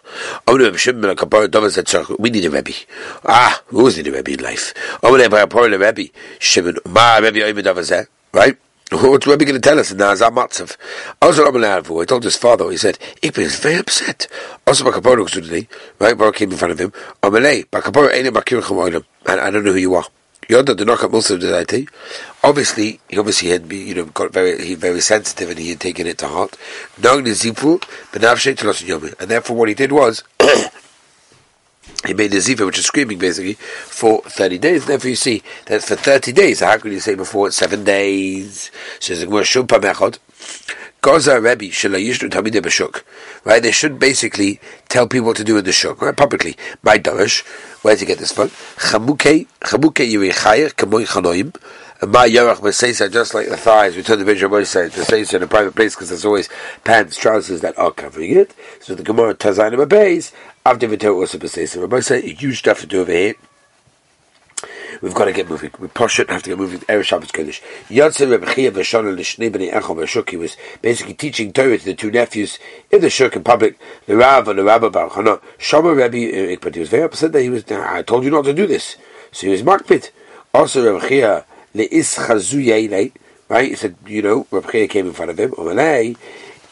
Omne 0.48 0.76
Shimon 0.76 1.14
Kapora 1.16 1.46
Dova 1.46 1.70
said, 1.70 2.18
we 2.18 2.30
need 2.30 2.44
a 2.44 2.50
Rebbe. 2.50 2.72
Ah, 3.24 3.62
who 3.66 3.84
was 3.84 3.96
need 3.96 4.08
a 4.08 4.12
Rebbe 4.12 4.32
in 4.32 4.40
life? 4.40 4.74
Omne 5.04 5.30
Kapora 5.30 5.78
Rebbe, 5.78 6.10
Shimon, 6.38 6.78
Ma 6.88 7.16
Rebbe 7.16 7.38
Oime 7.38 7.62
Dova 7.62 8.06
right? 8.32 8.56
What's 8.92 9.24
Rebbe 9.24 9.44
going 9.44 9.54
to 9.54 9.60
tell 9.60 9.78
us 9.78 9.92
now? 9.92 10.12
Zamatzav. 10.14 10.76
Also, 11.22 11.44
Rabbi 11.44 12.00
I 12.00 12.04
told 12.06 12.24
his 12.24 12.36
father, 12.36 12.68
he 12.72 12.76
said, 12.76 12.98
Ipe 13.22 13.38
is 13.38 13.60
very 13.60 13.76
upset. 13.76 14.26
Also, 14.66 14.84
Bakaporo 14.84 15.22
was 15.22 15.30
today, 15.30 15.68
right? 16.00 16.18
Barak 16.18 16.34
came 16.34 16.50
in 16.50 16.56
front 16.56 16.72
of 16.72 16.80
him. 16.80 16.92
Amalei, 17.22 17.66
Bakaporo 17.66 18.12
ain't 18.12 18.34
Bakir 18.34 18.60
Chamoilam. 18.60 19.04
And 19.26 19.40
I 19.40 19.50
don't 19.50 19.62
know 19.62 19.72
who 19.72 19.78
you 19.78 19.94
are. 19.94 20.06
Yoda 20.48 20.76
the 20.76 20.84
knock 20.84 21.04
also 21.12 21.38
did 21.38 21.52
Obviously, 22.42 23.00
he 23.08 23.18
obviously 23.18 23.50
had 23.50 23.68
been, 23.68 23.86
you 23.86 23.94
know 23.94 24.06
got 24.06 24.32
very 24.32 24.64
he 24.64 24.74
very 24.74 25.00
sensitive 25.00 25.50
and 25.50 25.58
he 25.58 25.70
had 25.70 25.80
taken 25.80 26.06
it 26.06 26.18
to 26.18 26.28
heart. 26.28 26.56
And 26.96 27.04
therefore 29.30 29.56
what 29.56 29.68
he 29.68 29.74
did 29.74 29.92
was 29.92 30.24
he 32.06 32.14
made 32.14 32.30
the 32.30 32.38
ziva, 32.38 32.66
which 32.66 32.78
is 32.78 32.86
screaming 32.86 33.18
basically, 33.18 33.54
for 33.54 34.22
30 34.22 34.58
days. 34.58 34.86
Therefore, 34.86 35.10
you 35.10 35.16
see 35.16 35.42
that 35.66 35.82
for 35.82 35.96
30 35.96 36.32
days, 36.32 36.60
how 36.60 36.78
could 36.78 36.92
you 36.92 37.00
say 37.00 37.14
before 37.14 37.48
it's 37.48 37.56
seven 37.56 37.84
days? 37.84 38.70
So 38.98 39.14
Goza 41.02 41.40
Rebbe 41.40 41.66
Shalayishnu 41.66 42.28
Tamide 42.28 42.60
Bashuk. 42.60 43.02
Right? 43.44 43.62
They 43.62 43.70
should 43.70 43.98
basically 43.98 44.60
tell 44.88 45.08
people 45.08 45.28
what 45.28 45.36
to 45.38 45.44
do 45.44 45.56
in 45.56 45.64
the 45.64 45.72
shuk, 45.72 46.02
right? 46.02 46.14
Publicly. 46.14 46.56
My 46.82 46.98
Darash. 46.98 47.46
Where 47.82 47.96
to 47.96 48.04
get 48.04 48.18
this 48.18 48.32
from? 48.32 48.48
Chamuke 48.48 49.46
Chamuke 49.60 50.10
Yirichayer 50.10 50.74
Kamoy 50.74 51.06
Chanoim. 51.06 51.56
My 52.02 52.28
Yarach 52.28 52.60
Beseisa, 52.60 53.12
just 53.12 53.34
like 53.34 53.48
the 53.48 53.56
thighs, 53.56 53.94
we 53.94 54.02
turn 54.02 54.18
the 54.18 54.24
Bishop 54.24 54.50
says 54.66 54.92
Beseisa 54.92 55.34
in 55.34 55.42
a 55.42 55.46
private 55.46 55.74
place 55.74 55.94
because 55.94 56.08
there's 56.08 56.24
always 56.24 56.48
pants, 56.84 57.16
trousers 57.16 57.60
that 57.60 57.78
are 57.78 57.90
covering 57.90 58.32
it. 58.32 58.54
So 58.80 58.94
the 58.94 59.02
Gemara 59.02 59.34
Tazanim 59.34 59.86
Abayz, 59.86 60.32
after 60.64 60.86
Vito 60.86 61.14
also. 61.14 61.38
Rabbi 61.38 62.00
say 62.00 62.32
huge 62.32 62.58
stuff 62.58 62.80
to 62.80 62.86
do 62.86 63.02
over 63.02 63.12
here. 63.12 63.34
We've 65.02 65.14
got 65.14 65.24
to 65.26 65.32
get 65.32 65.48
moving. 65.48 65.70
We 65.78 65.88
push 65.88 66.20
it, 66.20 66.28
have 66.28 66.42
to 66.42 66.50
get 66.50 66.58
moving. 66.58 66.80
Erev 66.80 67.04
Shabbos 67.04 67.30
Kodesh. 67.30 67.62
Yatzer 67.88 68.30
Rebbe 68.30 68.52
Chia 68.54 68.70
v'Shana 68.70 69.16
l'shnei 69.16 69.50
b'nei 69.50 69.72
Echol 69.72 69.96
v'Shuk. 69.96 70.28
He 70.28 70.36
was 70.36 70.58
basically 70.82 71.14
teaching 71.14 71.52
Torah 71.52 71.78
to 71.78 71.84
the 71.84 71.94
two 71.94 72.10
nephews 72.10 72.58
in 72.90 73.00
the 73.00 73.08
Shuk 73.08 73.34
in 73.34 73.42
public. 73.42 73.78
The 74.06 74.16
Rav 74.16 74.48
and 74.48 74.58
the 74.58 74.64
Rabbi 74.64 74.90
Baruch 74.90 75.14
Hana. 75.14 75.40
Shama 75.56 75.94
Rebbe, 75.94 76.52
uh, 76.52 76.56
but 76.60 76.74
he 76.74 76.80
was 76.80 76.90
very 76.90 77.04
upset 77.04 77.32
that 77.32 77.40
he 77.40 77.48
was. 77.48 77.64
I 77.70 78.02
told 78.02 78.24
you 78.24 78.30
not 78.30 78.44
to 78.44 78.52
do 78.52 78.66
this. 78.66 78.96
So 79.32 79.46
he 79.46 79.52
was 79.52 79.62
makpit. 79.62 80.10
Also 80.52 80.84
Rebbe 80.84 81.08
Chia 81.08 81.46
le'is 81.74 82.18
chazu 82.26 83.12
Right? 83.48 83.68
He 83.70 83.74
said, 83.74 83.96
you 84.06 84.22
know, 84.22 84.46
Rebbe 84.50 84.70
Chia 84.70 84.86
came 84.86 85.06
in 85.06 85.12
front 85.14 85.30
of 85.30 85.40
him. 85.40 85.54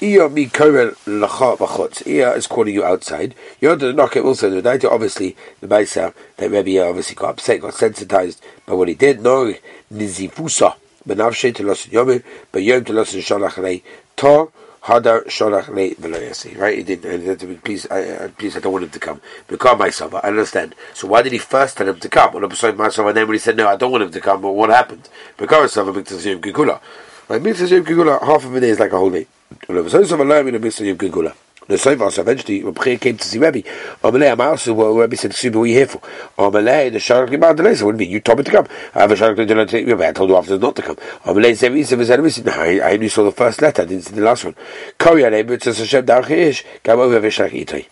Iya 0.01 0.29
mi 0.29 0.47
b'chutz. 0.47 2.07
Iya 2.07 2.37
is 2.37 2.47
calling 2.47 2.73
you 2.73 2.85
outside. 2.85 3.35
Knock 3.61 4.15
it 4.15 4.25
also 4.25 4.49
the 4.49 4.63
night. 4.63 4.85
Obviously, 4.85 5.37
the 5.61 5.67
Maisa 5.67 6.15
that 6.37 6.51
Rebbe 6.53 6.81
obviously 6.87 7.17
got 7.17 7.31
upset, 7.31 7.61
got 7.61 7.75
sensitized 7.75 8.41
by 8.65 8.75
what 8.75 8.87
he 8.87 8.95
did. 8.95 9.21
No 9.21 9.53
nizifusa 9.93 10.77
benavshe 11.05 11.53
to 11.53 11.65
los 11.65 11.87
yomi, 11.87 12.23
but 12.53 12.63
yom 12.63 12.85
to 12.85 12.93
los 12.93 13.13
shalach 13.13 13.59
lei 13.59 13.83
hadar 14.17 15.25
shalach 15.27 15.69
lei 15.75 15.95
veloyasi. 15.95 16.57
Right? 16.57 16.79
He 16.79 16.85
did. 16.85 17.05
And 17.05 17.65
please, 17.65 17.91
I, 17.91 18.29
please, 18.29 18.57
I 18.57 18.61
don't 18.61 18.73
want 18.73 18.85
him 18.85 18.91
to 18.91 19.01
come. 19.01 19.21
Become 19.49 19.79
myself. 19.79 20.15
I 20.15 20.21
understand. 20.21 20.77
So 20.95 21.09
why 21.09 21.23
did 21.23 21.33
he 21.33 21.39
first 21.39 21.77
tell 21.77 21.89
him 21.89 21.99
to 21.99 22.09
come? 22.09 22.35
Well, 22.35 22.45
I'm 22.45 22.77
myself, 22.77 23.09
and 23.09 23.17
then 23.17 23.27
when 23.27 23.35
he 23.35 23.41
said 23.41 23.57
no, 23.57 23.67
I 23.67 23.75
don't 23.75 23.91
want 23.91 24.05
him 24.05 24.13
to 24.13 24.21
come. 24.21 24.43
But 24.43 24.53
what 24.53 24.71
happened? 24.71 25.09
Become 25.37 25.63
myself. 25.63 25.93
Because 25.93 26.25
Yom 26.25 26.41
Kikula. 26.41 26.81
Right? 27.29 27.43
Mitzvah 27.43 27.69
Yom 27.69 27.85
Kikula. 27.85 28.25
Half 28.25 28.47
of 28.47 28.55
a 28.55 28.61
day 28.61 28.71
is 28.71 28.81
like 28.81 28.93
a 28.93 28.99
whole 28.99 29.11
day. 29.11 29.27
Was 29.69 29.93
soll 29.93 30.17
man 30.17 30.29
lernen 30.29 30.49
in 30.49 30.53
der 30.55 30.61
Mitzvah 30.61 30.87
Yom 30.87 30.97
Gigula? 30.97 31.35
The 31.67 31.75
Soivas 31.75 32.19
eventually 32.19 32.65
Rabbi 32.65 32.97
came 32.97 33.19
to 33.19 33.29
see 33.29 33.39
Rebbe. 33.39 33.69
Amalei 34.03 34.35
Amasu, 34.35 34.75
well, 34.75 34.95
Rebbe 34.95 35.15
said, 35.15 35.35
"Super, 35.35 35.59
what 35.59 35.65
are 35.65 35.67
you 35.67 35.75
here 35.75 35.87
for?" 35.87 36.01
Amalei, 36.39 36.91
the 36.91 36.97
Sharak 36.97 37.29
Liman 37.29 37.55
Delay. 37.55 37.73
What 37.73 37.79
do 37.79 37.87
you 37.87 37.93
mean? 37.93 38.11
You 38.11 38.21
told 38.21 38.39
me 38.39 38.45
to 38.45 38.51
come. 38.51 38.67
I 38.95 39.01
have 39.01 39.11
a 39.11 39.15
Sharak 39.15 39.37
Liman 39.37 40.01
I 40.03 40.13
told 40.13 40.31
you 40.31 40.37
after 40.37 40.59
not 40.59 40.75
to 40.77 40.81
come. 40.81 40.97
Amalei 41.27 41.55
said, 41.55 41.73
"He 41.75 41.85
said, 41.85 41.99
no, 42.47 42.53
I 42.53 42.93
only 42.95 43.09
saw 43.11 43.25
the 43.25 43.33
first 43.33 43.61
letter. 43.61 43.83
I 43.83 43.85
didn't 43.85 44.05
see 44.05 44.15
the 44.15 44.23
last 44.23 44.47
one." 44.47 44.55
Kari 44.99 45.25
Alei, 45.25 45.47
but 45.47 45.55
it's 45.55 45.67
a 45.67 45.75
Hashem 45.75 46.07
Darch 46.07 46.31
Ish. 46.31 46.65
Come 46.83 47.01
over, 47.01 47.21
Vishach 47.21 47.51
Itay 47.51 47.89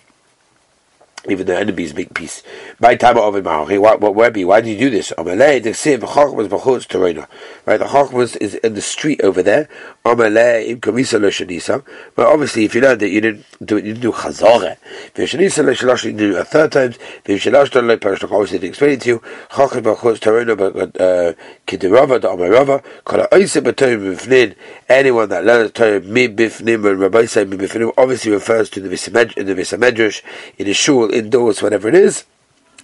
even 1.29 1.47
the 1.47 1.59
enemies 1.59 1.95
make 1.95 2.15
peace. 2.15 2.43
My 2.81 2.95
time 2.95 3.19
of 3.19 3.35
Mahachi, 3.35 3.81
what 3.81 4.01
what 4.01 4.15
why 4.15 4.31
did 4.31 4.71
you 4.71 4.79
do 4.79 4.91
this? 4.91 5.13
Amalei, 5.17 5.63
the 5.63 5.71
Siv, 5.71 6.01
Chachmas 6.01 6.49
Bachutz 6.49 6.87
Torena. 6.87 7.27
Right, 7.65 7.79
the 7.79 7.87
Chachmas 7.87 8.37
is 8.41 8.55
in 8.57 8.75
the 8.75 8.81
street 8.81 9.21
over 9.23 9.43
there. 9.43 9.69
Amalei, 10.05 10.69
Im 10.69 10.81
Kamisa 10.81 11.21
Lo 11.21 11.83
But 12.15 12.27
obviously, 12.27 12.65
if 12.65 12.75
you 12.75 12.81
learned 12.81 13.01
that 13.01 13.09
you 13.09 13.21
didn't 13.21 13.45
do 13.65 13.77
it, 13.77 13.85
you 13.85 13.93
didn't 13.95 14.03
do 14.03 14.13
Chazore. 14.13 14.77
If 15.15 15.31
Shanisa 15.33 15.65
Lo 15.65 15.73
Shanish, 15.73 16.05
you 16.05 16.13
do 16.13 16.37
it 16.37 16.41
a 16.41 16.45
third 16.45 16.73
time. 16.73 16.95
If 17.25 17.43
Shanash 17.43 17.71
Don 17.71 17.89
Lo 17.89 17.97
Perish, 17.97 18.23
obviously 18.25 18.59
didn't 18.59 18.71
explain 18.71 18.91
it 18.93 19.01
to 19.03 19.09
you. 19.09 19.19
Chachmas 19.51 19.83
Bachutz 19.83 20.19
Torena, 20.19 20.57
but 20.57 21.01
uh, 21.01 21.33
Kidirava, 21.67 22.21
the 22.21 22.29
Amarava, 22.29 22.83
Kala 23.05 23.29
Oise 23.33 23.57
Bifnin, 23.57 24.55
anyone 24.89 25.29
that 25.29 25.45
learns 25.45 25.73
Torah, 25.73 26.01
Mi 26.01 26.29
Bifnim, 26.29 26.89
and 26.91 27.01
Rabbi 27.01 27.27
say 27.27 27.45
Mi 27.45 27.57
Bifnim, 27.57 27.93
obviously 27.97 28.33
refers 28.33 28.71
to 28.71 28.81
the 28.81 28.89
Visamedrash, 28.89 30.23
in 30.59 30.67
the 30.67 30.75
shul, 30.75 31.13
indoors, 31.17 31.63
whatever 31.63 31.89
it 31.89 31.95
is. 31.95 32.25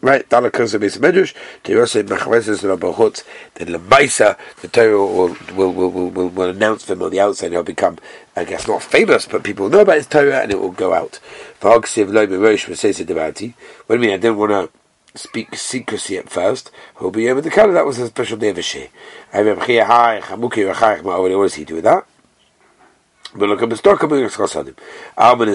Right, 0.01 0.29
Dalakas 0.29 0.75
of 0.75 0.81
Medrash, 0.81 1.33
Tirose 1.63 2.03
Machveses 2.03 2.65
and 2.65 2.81
Abachutz, 2.81 3.23
then 3.55 3.69
Lemaisa, 3.69 4.37
the 4.61 4.67
Torah 4.67 4.99
will, 4.99 5.37
will, 5.55 5.73
will, 5.73 6.11
will, 6.11 6.29
will 6.29 6.51
announce 6.51 6.87
them 6.87 7.03
on 7.03 7.13
the 7.13 7.21
outside, 7.21 7.53
he'll 7.53 7.63
become, 7.63 7.99
I 8.35 8.43
guess, 8.43 8.67
not 8.67 8.83
famous, 8.83 9.27
but 9.27 9.45
people 9.45 9.69
know 9.69 9.83
about 9.83 9.99
his 9.99 10.09
Torah 10.09 10.41
and 10.41 10.51
it 10.51 10.59
will 10.59 10.73
go 10.73 10.93
out. 10.93 11.21
V'hagsiv 11.61 12.13
Lo 12.13 12.27
Merosh 12.27 12.67
V'seis 12.67 13.07
Devati, 13.07 13.55
what 13.87 13.95
do 13.95 14.03
you 14.03 14.09
mean, 14.09 14.15
I 14.15 14.17
didn't 14.17 14.39
want 14.39 14.51
to 14.51 14.71
speak 15.15 15.55
secrecy 15.55 16.19
at 16.19 16.29
first, 16.29 16.73
who'll 16.97 17.13
be 17.13 17.29
able 17.29 17.43
to 17.43 17.51
that 17.73 17.87
was 17.87 18.01
a 18.01 18.09
special 18.09 18.39
day 18.39 18.49
of 18.49 18.59
a. 18.59 18.91
I 19.33 19.39
remember, 19.39 19.65
what 19.65 21.45
does 21.45 21.55
he 21.55 21.65
do 21.65 21.77
with 21.77 21.85
that? 21.85 22.07
But 23.35 23.51
at 23.51 23.59
the 23.69 23.75
of 23.75 24.33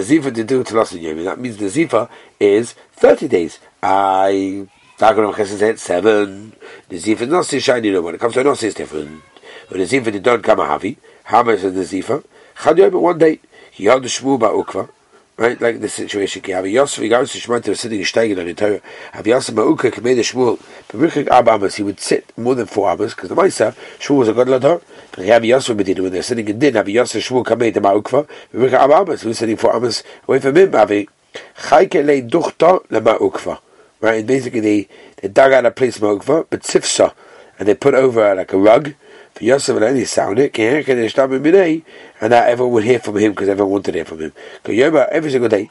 Zifa 0.04 0.34
to 0.34 0.44
do 0.44 0.64
Telasin. 0.64 1.24
That 1.24 1.38
means 1.38 1.56
the 1.56 1.66
Zifa 1.66 2.08
is 2.40 2.74
30 2.92 3.28
days. 3.28 3.58
I 3.82 4.66
Dagon 4.98 5.32
Chesed 5.32 5.58
said 5.58 5.78
seven. 5.78 6.54
The 6.88 6.96
Zifa 6.96 7.20
is 7.20 7.28
not 7.28 7.46
so 7.46 7.58
shiny 7.60 7.92
no 7.92 8.02
when 8.02 8.16
it 8.16 8.20
comes 8.20 8.34
to 8.34 8.42
not 8.42 8.60
it's 8.62 8.74
different. 8.74 9.22
When 9.68 9.80
the 9.80 9.86
Zifa 9.86 10.10
did 10.10 10.24
not 10.24 10.42
come 10.42 10.58
a 10.58 10.64
Havi, 10.64 10.96
much 11.44 11.60
is 11.60 11.90
the 11.90 12.02
Zifa? 12.02 12.24
Chad 12.60 12.78
Yom 12.78 12.94
one 12.94 13.18
day, 13.18 13.38
he 13.70 13.84
had 13.84 14.02
the 14.02 14.08
Shmu 14.08 14.40
Ukva, 14.40 14.88
right? 15.38 15.58
Like 15.60 15.80
the 15.80 15.88
situation. 15.88 16.42
Ki 16.42 16.52
Havi 16.52 16.72
Yosef, 16.72 17.02
he 17.02 17.08
goes 17.08 17.32
to 17.32 17.38
Shemanta, 17.38 17.68
was 17.68 17.80
sitting 17.80 18.00
steiging 18.00 18.38
on 18.38 18.46
the 18.46 18.54
Torah. 18.54 18.80
Havi 19.14 19.26
Yosef 19.28 19.54
Ma'uka, 19.54 19.90
Kamei 19.90 20.14
the 20.14 20.22
Shmuel, 20.22 20.58
B'Richik 20.90 21.28
Ab 21.28 21.48
Amas, 21.48 21.76
he 21.76 21.82
would 21.82 22.00
sit 22.00 22.36
more 22.36 22.54
than 22.54 22.66
four 22.66 22.90
Amas, 22.90 23.14
because 23.14 23.30
the 23.30 23.36
Maisa, 23.36 23.74
Shmuel 23.98 24.18
was 24.18 24.28
a 24.28 24.32
good 24.34 24.48
Lador. 24.48 24.82
But 25.12 25.24
Havi 25.24 25.46
Yosef 25.46 25.76
Medina, 25.76 26.02
when 26.02 26.12
they're 26.12 26.22
sitting 26.22 26.48
in 26.48 26.58
Din, 26.58 26.74
Havi 26.74 26.92
Yosef 26.92 27.26
Shmuel 27.26 27.44
Kamei 27.44 27.72
the 27.72 27.80
Mar 27.80 27.94
Ukva, 27.94 28.28
B'Richik 28.52 28.72
Ab 28.72 28.90
Amas, 28.90 29.22
he 29.22 29.28
was 29.28 29.38
sitting 29.38 29.56
four 29.56 29.74
Amas 29.74 30.02
away 30.26 30.40
from 30.40 30.56
him, 30.56 30.72
Havi 30.72 31.08
Chayke 31.56 32.04
Le 32.04 32.28
Duchta 32.28 32.90
Le 32.90 33.00
Mar 33.00 33.18
Ukva. 33.18 33.60
Right, 34.00 34.18
and 34.18 34.28
basically 34.28 34.60
they, 34.60 34.88
they 35.16 35.28
dug 35.28 35.52
out 35.52 35.66
a 35.66 35.70
place 35.70 36.00
Mar 36.00 36.14
Ukva, 36.14 36.46
but 36.50 36.62
Tzifsa, 36.62 37.14
and 37.58 37.66
they 37.66 37.74
put 37.74 37.94
over 37.94 38.34
like 38.34 38.52
a 38.52 38.58
rug, 38.58 38.94
for 39.38 39.44
Yosef 39.44 39.76
and 39.76 39.84
only 39.84 40.04
sound 40.04 40.40
it, 40.40 40.58
and 40.58 42.32
that 42.32 42.48
everyone 42.48 42.72
would 42.74 42.82
hear 42.82 42.98
from 42.98 43.16
him 43.18 43.30
because 43.30 43.48
everyone 43.48 43.70
wanted 43.70 43.92
to 43.92 43.98
hear 43.98 44.04
from 44.04 44.18
him. 44.20 44.32
Every 44.64 45.30
single 45.30 45.48
day, 45.48 45.70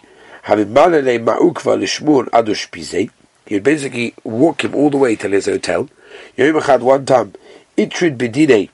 he 3.46 3.56
would 3.56 3.64
basically 3.64 4.14
walk 4.24 4.64
him 4.64 4.74
all 4.74 4.90
the 4.90 4.98
way 4.98 5.18
to 5.18 5.28
his 5.28 5.48
hotel. 5.48 5.90
Had 6.38 6.82
one 6.82 7.06
time, 7.06 7.34
Itrid 7.78 8.18
Bedine, 8.18 8.70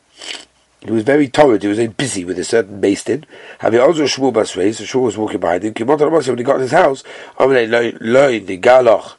he 0.81 0.91
was 0.91 1.03
very 1.03 1.27
torrid, 1.27 1.63
he 1.63 1.69
was 1.69 1.79
busy 1.87 2.23
with 2.23 2.37
a 2.37 2.43
certain 2.43 2.79
based 2.79 3.09
in. 3.09 3.25
Having 3.59 3.79
also 3.79 4.03
Shmuel 4.03 4.31
Basrei, 4.31 4.75
so 4.75 4.83
Shmuel 4.83 5.05
was 5.05 5.17
walking 5.17 5.39
behind 5.39 5.63
him. 5.63 5.73
When 5.73 6.37
he 6.37 6.43
got 6.43 6.57
in 6.57 6.61
his 6.61 6.71
house, 6.71 7.03
Amalei 7.39 7.97
Loin, 7.99 8.45
the 8.45 8.59
Galoch, 8.59 9.13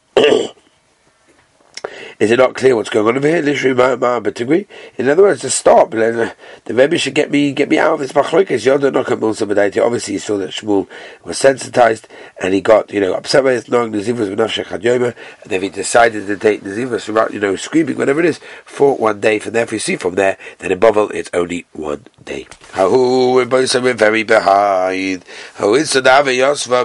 is 2.18 2.30
it 2.30 2.38
not 2.38 2.54
clear 2.54 2.76
what's 2.76 2.90
going 2.90 3.08
on 3.08 3.16
over 3.16 3.28
here? 3.28 3.42
Literally, 3.42 3.96
my 3.96 4.20
degree. 4.30 4.66
In 4.96 5.08
other 5.08 5.22
words, 5.22 5.40
to 5.42 5.50
stop. 5.50 5.94
Uh, 5.94 6.30
the 6.64 6.74
Rebbe 6.74 6.98
should 6.98 7.14
get 7.14 7.30
me 7.30 7.52
get 7.52 7.68
me 7.68 7.78
out 7.78 7.94
of 7.94 8.00
this 8.00 8.12
machlokas. 8.12 8.64
Yoda 8.64 8.92
not 8.92 9.84
Obviously, 9.84 10.14
he 10.14 10.18
saw 10.18 10.36
that 10.38 10.50
Shmuel 10.50 10.88
was 11.24 11.38
sensitized, 11.38 12.08
and 12.40 12.54
he 12.54 12.60
got 12.60 12.92
you 12.92 13.00
know 13.00 13.14
upset 13.14 13.44
by 13.44 13.52
his 13.52 13.68
knowing 13.68 13.92
Nazivas 13.92 14.30
with 14.30 14.38
Nafshach 14.38 14.70
and 14.70 15.14
then 15.44 15.62
he 15.62 15.68
decided 15.68 16.26
to 16.26 16.36
take 16.36 16.62
Nazivas, 16.62 17.32
you 17.32 17.40
know, 17.40 17.56
screaming 17.56 17.96
whatever 17.96 18.20
it 18.20 18.26
is, 18.26 18.40
for 18.64 18.96
one 18.96 19.20
day. 19.20 19.38
From 19.38 19.52
there, 19.52 19.64
if 19.64 19.72
you 19.72 19.78
see 19.78 19.96
from 19.96 20.14
there, 20.14 20.38
then 20.58 20.72
in 20.72 20.78
Bovel 20.78 21.10
it's 21.10 21.30
only 21.34 21.66
one 21.72 22.04
day. 22.24 22.46
How 22.72 22.90
we're 22.90 23.44
both 23.44 23.74
we're 23.74 23.94
very 23.94 24.22
behind. 24.22 25.24
How 25.54 25.74
is 25.74 25.92
Sadava 25.92 26.34
Yosva? 26.34 26.84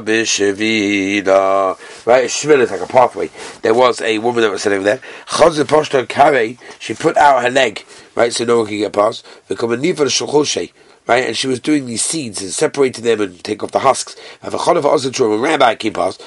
Right, 2.05 2.25
Shvil 2.25 2.59
is 2.59 2.71
like 2.71 2.81
a 2.81 2.87
pathway. 2.87 3.29
There 3.61 3.73
was 3.73 4.01
a 4.01 4.17
woman 4.19 4.41
that 4.41 4.51
was 4.51 4.61
sitting 4.61 4.79
over 4.79 4.85
there. 4.85 5.01
Chazir 5.29 5.63
Poshto 5.63 6.09
Kare, 6.09 6.57
she 6.79 6.95
put 6.95 7.15
out 7.15 7.43
her 7.43 7.51
leg, 7.51 7.85
right, 8.15 8.33
so 8.33 8.45
no 8.45 8.57
one 8.57 8.67
can 8.67 8.79
get 8.79 8.93
past. 8.93 9.23
Become 9.47 9.73
a 9.73 9.77
Niva 9.77 10.07
Shulchoshe, 10.07 10.71
right, 11.07 11.23
and 11.23 11.37
she 11.37 11.47
was 11.47 11.59
doing 11.59 11.85
these 11.85 12.03
seeds 12.03 12.41
and 12.41 12.51
separating 12.51 13.03
them 13.03 13.21
and 13.21 13.43
take 13.43 13.61
off 13.61 13.71
the 13.71 13.79
husks. 13.79 14.15
And 14.41 14.51
Chadav 14.51 14.81
Ozatrum, 14.81 15.35
a 15.35 15.37
rabbi 15.37 15.75
came 15.75 15.93
past, 15.93 16.21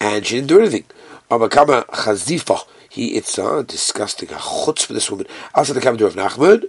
and 0.00 0.26
she 0.26 0.34
didn't 0.34 0.48
do 0.48 0.58
anything. 0.58 0.84
Amakama 1.30 1.86
Chazifa, 1.86 2.58
he, 2.90 3.16
it's 3.16 3.38
uh, 3.38 3.62
disgusting, 3.62 4.30
a 4.30 4.34
chutz 4.34 4.84
for 4.84 4.92
this 4.92 5.08
woman. 5.08 5.28
After 5.54 5.72
the 5.72 5.80
coming 5.80 6.02
of 6.02 6.14
Nachman, 6.14 6.64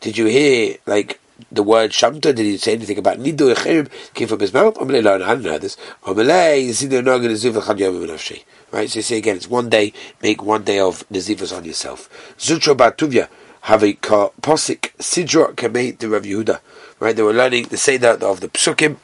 did 0.00 0.18
you 0.18 0.26
hear, 0.26 0.76
like, 0.86 1.20
the 1.52 1.62
word 1.62 1.90
Shamta, 1.90 2.34
did 2.34 2.38
he 2.38 2.56
say 2.58 2.74
anything 2.74 2.98
about 2.98 3.18
Nidu 3.18 3.54
Echim 3.54 3.88
came 4.14 4.28
from 4.28 4.40
his 4.40 4.52
mouth? 4.52 4.76
I 4.80 4.84
didn't 4.84 5.42
know 5.42 5.58
this. 5.58 5.76
Amalei, 6.04 6.68
Yisidu 6.68 7.02
Noga 7.02 7.28
Neziv 7.28 7.64
Chad 7.64 7.78
Yom 7.78 7.94
Menafshi. 7.94 8.44
Right, 8.72 8.90
so 8.90 8.98
you 8.98 9.02
say 9.02 9.18
again, 9.18 9.36
it's 9.36 9.48
one 9.48 9.68
day, 9.68 9.92
make 10.22 10.42
one 10.42 10.64
day 10.64 10.80
of 10.80 11.08
Nezivas 11.08 11.56
on 11.56 11.64
yourself. 11.64 12.08
Zutro 12.38 12.74
Batuvia, 12.74 13.28
have 13.62 13.82
a 13.82 13.94
posik 13.94 14.92
Sidra 14.98 15.52
Kamei 15.54 15.98
the 15.98 16.08
Rav 16.08 16.22
Yehuda. 16.22 16.60
Right, 17.00 17.14
they 17.14 17.22
were 17.22 17.32
learning 17.32 17.64
the 17.64 17.76
Seder 17.76 18.16
of 18.22 18.40
the 18.40 18.48
Psukim, 18.48 18.96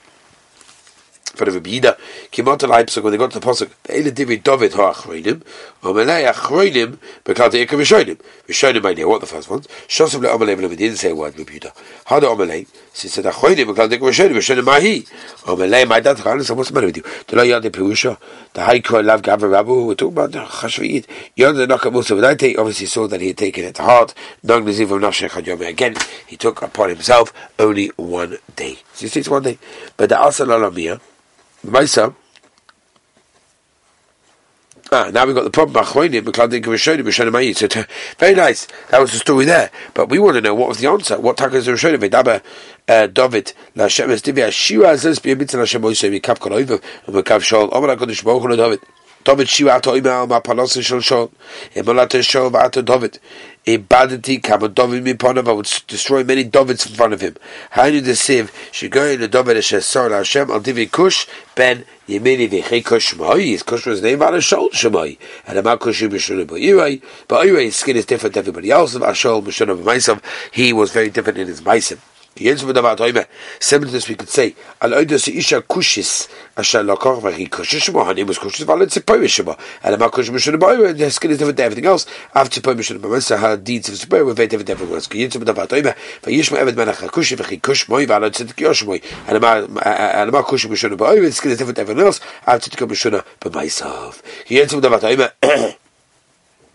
for 1.34 1.44
the 1.44 1.52
Rebbe 1.52 1.96
Kimot 2.30 2.60
Pesach, 2.60 3.02
when 3.02 3.12
they 3.12 3.18
got 3.18 3.30
to 3.32 3.40
the 3.40 3.44
Pesach, 3.44 3.70
Eile 3.84 4.14
Divi 4.14 4.36
David 4.38 4.72
ha'achroinim, 4.72 5.42
Omelei 5.82 6.30
achroinim, 6.32 6.98
Bekal 7.24 7.50
Te'eker 7.50 7.78
Rishonim. 7.78 8.18
Rishonim 8.46 8.84
idea, 8.84 9.08
what 9.08 9.20
the 9.20 9.26
first 9.26 9.50
ones? 9.50 9.66
Shosov 9.88 10.22
le'omelei, 10.22 10.68
but 10.68 10.78
didn't 10.78 10.96
say 10.96 11.10
a 11.10 11.14
word, 11.14 11.38
Rebbe 11.38 11.50
Yehuda. 11.50 11.72
How 12.06 12.20
do 12.20 12.26
Omelei? 12.26 12.66
So 12.92 13.02
he 13.02 13.08
said, 13.08 13.24
achroinim, 13.24 13.74
Bekal 13.74 13.88
Te'eker 13.88 14.00
Rishonim, 14.00 14.34
Rishonim 14.34 14.64
mahi. 14.64 15.02
Omelei, 15.44 15.88
my 15.88 16.00
dad, 16.00 16.18
Chanis, 16.18 16.54
what's 16.54 16.68
the 16.68 16.74
matter 16.74 16.86
with 16.86 16.96
you? 16.98 17.02
The 17.26 17.36
lo 17.36 17.44
yad 17.44 17.62
Perusha, 17.62 18.18
the 18.52 18.64
high 18.64 18.80
court 18.80 19.04
love 19.04 19.22
Gavra 19.22 19.62
Rabu, 19.62 19.86
we're 19.86 19.94
talking 19.94 20.12
about 20.12 20.30
Chashviyit. 20.30 21.06
Yad 21.36 21.56
the 21.56 21.66
Nakamusa, 21.66 22.16
but 22.16 22.24
I 22.24 22.34
take, 22.34 22.58
obviously 22.58 22.86
saw 22.86 23.06
that 23.08 23.20
he 23.20 23.28
had 23.28 23.38
taken 23.38 23.64
it 23.64 23.74
to 23.76 23.82
heart, 23.82 24.14
Nog 24.42 24.64
Neziv 24.64 24.90
of 24.94 25.00
Nafshech 25.00 25.30
HaYom. 25.30 25.66
Again, 25.66 25.96
he 26.26 26.36
took 26.36 26.62
upon 26.62 26.90
himself 26.90 27.32
only 27.58 27.88
one 27.96 28.38
day. 28.56 28.78
So 28.94 29.04
you 29.04 29.08
see, 29.08 29.20
it's 29.20 29.28
one 29.28 29.42
day. 29.42 29.58
But 29.96 30.10
the 30.10 30.22
Asal 30.22 30.48
Alamiyah, 30.48 31.00
Maisa. 31.64 32.14
Ah, 34.94 35.10
now 35.10 35.24
we've 35.24 35.34
got 35.34 35.44
the 35.44 35.50
problem. 35.50 35.82
So 35.86 36.02
very 38.18 38.34
nice. 38.34 38.68
That 38.90 39.00
was 39.00 39.12
the 39.12 39.18
story 39.18 39.46
there. 39.46 39.70
But 39.94 40.10
we 40.10 40.18
want 40.18 40.34
to 40.34 40.42
know 40.42 40.54
what 40.54 40.68
was 40.68 40.80
the 40.80 40.88
answer. 40.88 41.18
What 41.18 41.38
taka 41.38 41.56
is 41.56 41.64
the 41.64 41.72
Rishonim? 41.72 41.96
Vedaba 41.96 42.42
uh, 42.88 43.06
David 43.06 43.54
la 43.74 43.88
Shem 43.88 44.10
Estivia 44.10 44.52
Shira 44.52 44.88
Azes 44.88 45.18
Biyamitzin 45.18 45.60
Hashem 45.60 45.80
Moisei 45.80 46.20
Mikav 46.20 46.40
Kol 46.40 46.52
Oivav 46.52 46.82
Mikav 47.06 47.40
Shol 47.40 47.72
Omer 47.72 47.96
HaKadosh 47.96 48.22
Baruch 48.22 48.42
Hu 48.42 48.56
David 48.56 48.80
David 49.24 49.48
Shira 49.48 49.74
Ato 49.74 49.94
Ima 49.94 50.10
Al 50.10 50.26
Ma'Panos 50.26 50.76
Shol 50.80 51.00
Shol 51.00 51.30
Imolat 51.74 52.08
Shol 52.08 52.50
V'Ato 52.50 52.84
David. 52.84 53.18
Ibadati 53.66 54.42
Kama 54.42 54.68
David 54.68 55.04
Miponav 55.04 55.48
I 55.48 55.52
would 55.52 55.68
destroy 55.86 56.24
many 56.24 56.42
Davids 56.42 56.86
in 56.86 56.94
front 56.94 57.12
of 57.12 57.20
him. 57.20 57.36
How 57.70 57.88
do 57.88 58.02
should 58.72 58.90
go 58.90 59.06
in 59.06 59.20
the 59.20 59.28
David 59.28 59.56
Asher 59.56 59.80
Sar 59.80 60.10
Hashem 60.10 60.50
Al 60.50 60.60
Divi 60.60 60.86
Kush 60.86 61.26
Ben 61.54 61.84
Yemini 62.08 62.48
V'Chei 62.48 62.84
Kush 62.84 63.14
Shmoi 63.14 63.50
his 63.50 63.62
Kush 63.62 63.86
was 63.86 64.02
named 64.02 64.22
out 64.22 64.34
of 64.34 64.40
Shol 64.42 64.70
Shmoi 64.72 65.16
and 65.46 65.58
Amar 65.58 65.78
Kush 65.78 66.02
But 66.02 66.56
anyway 66.56 67.00
but 67.28 67.46
his 67.46 67.76
skin 67.76 67.96
is 67.96 68.06
different 68.06 68.34
to 68.34 68.40
everybody 68.40 68.70
else. 68.70 68.96
Of 68.96 69.02
Ashol 69.02 69.42
Mishunah 69.42 69.80
B'Maisav 69.80 70.20
he 70.50 70.72
was 70.72 70.90
very 70.90 71.10
different 71.10 71.38
in 71.38 71.46
his 71.46 71.60
Maisim 71.60 71.98
This, 72.34 74.08
we 74.08 74.14
could 74.14 74.28
say, 74.28 74.54
Al 74.80 74.90
Oidos 74.90 75.28
Isha 75.28 75.60
Kushis, 75.60 76.28
Asher 76.56 76.82
Lokor, 76.82 77.20
Vahi 77.20 77.46
Kushish 77.48 77.82
Shema, 77.82 78.04
her 78.04 78.14
name 78.14 78.26
was 78.26 78.38
Kushis, 78.38 78.64
Valet 78.64 78.86
Tzipoy 78.86 79.28
Shema, 79.28 79.54
and 79.84 79.94
Amar 79.94 80.08
Kush 80.10 80.30
Mishun 80.30 80.58
Boy, 80.58 80.82
and 80.88 80.98
the 80.98 81.10
skin 81.10 81.30
is 81.30 81.38
different 81.38 81.58
to 81.58 81.64
everything 81.64 81.84
else. 81.84 82.06
After 82.34 82.60
Boy, 82.62 82.80
so 83.20 83.36
her 83.36 83.56
deeds 83.58 83.90
of 83.90 83.96
Tzipoy 83.96 84.24
were 84.24 84.32
very 84.32 84.48
different 84.48 84.66
to 84.68 84.72
everyone 84.72 84.94
else. 84.94 85.08
Yinzim 85.08 85.44
Davat 85.44 85.68
Oime, 85.68 85.94
Vayishma 86.22 86.56
Evet 86.56 86.74
Menach 86.74 87.06
Kushi, 87.10 87.36
Vahi 87.36 87.60
Kush 87.60 87.86
Moy, 87.88 88.06
Valet 88.06 88.30
Tzitik 88.30 88.58
Yosh 88.60 88.84
Moy, 88.86 89.00
and 89.28 89.36
Amar 89.36 90.42
Kush 90.42 90.66
Mishun 90.66 90.96
Boy, 90.96 91.20
the 91.20 91.32
skin 91.32 91.50
is 91.52 91.58
different 91.58 91.76
to 91.76 91.82
everyone 91.82 92.06
else. 92.06 92.20
After 92.46 92.86
Mishun 92.86 93.22
Boy, 93.40 93.50
myself. 93.50 94.22
Yinzim 94.46 94.80
Davat 94.80 95.02
Oime, 95.02 95.76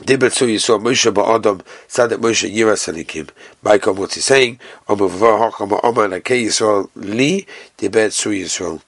Dibet 0.00 0.32
so 0.32 0.46
you 0.46 0.58
saw 0.58 0.78
Moshe 0.78 1.12
ba'adam 1.12 1.60
said 1.86 2.08
that 2.08 2.20
Moshe 2.20 2.50
yiras 2.50 2.88
alikim. 2.92 3.28
Michael, 3.62 3.94
what's 3.94 4.14
he 4.14 4.20
saying? 4.20 4.58
Omer 4.88 5.08
v'var 5.08 5.50
hakam 5.50 5.78
omer 5.84 6.08
lakei 6.08 6.46
Yisrael 6.46 6.88
li 6.94 7.46
dibet 7.76 8.12
so 8.12 8.30
Yisrael. 8.30 8.80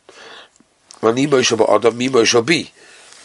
Ani 1.02 1.26
Moshe 1.26 1.56
ba'adam 1.56 1.96
mi 1.96 2.08
Moshe 2.08 2.44
bi. 2.46 2.70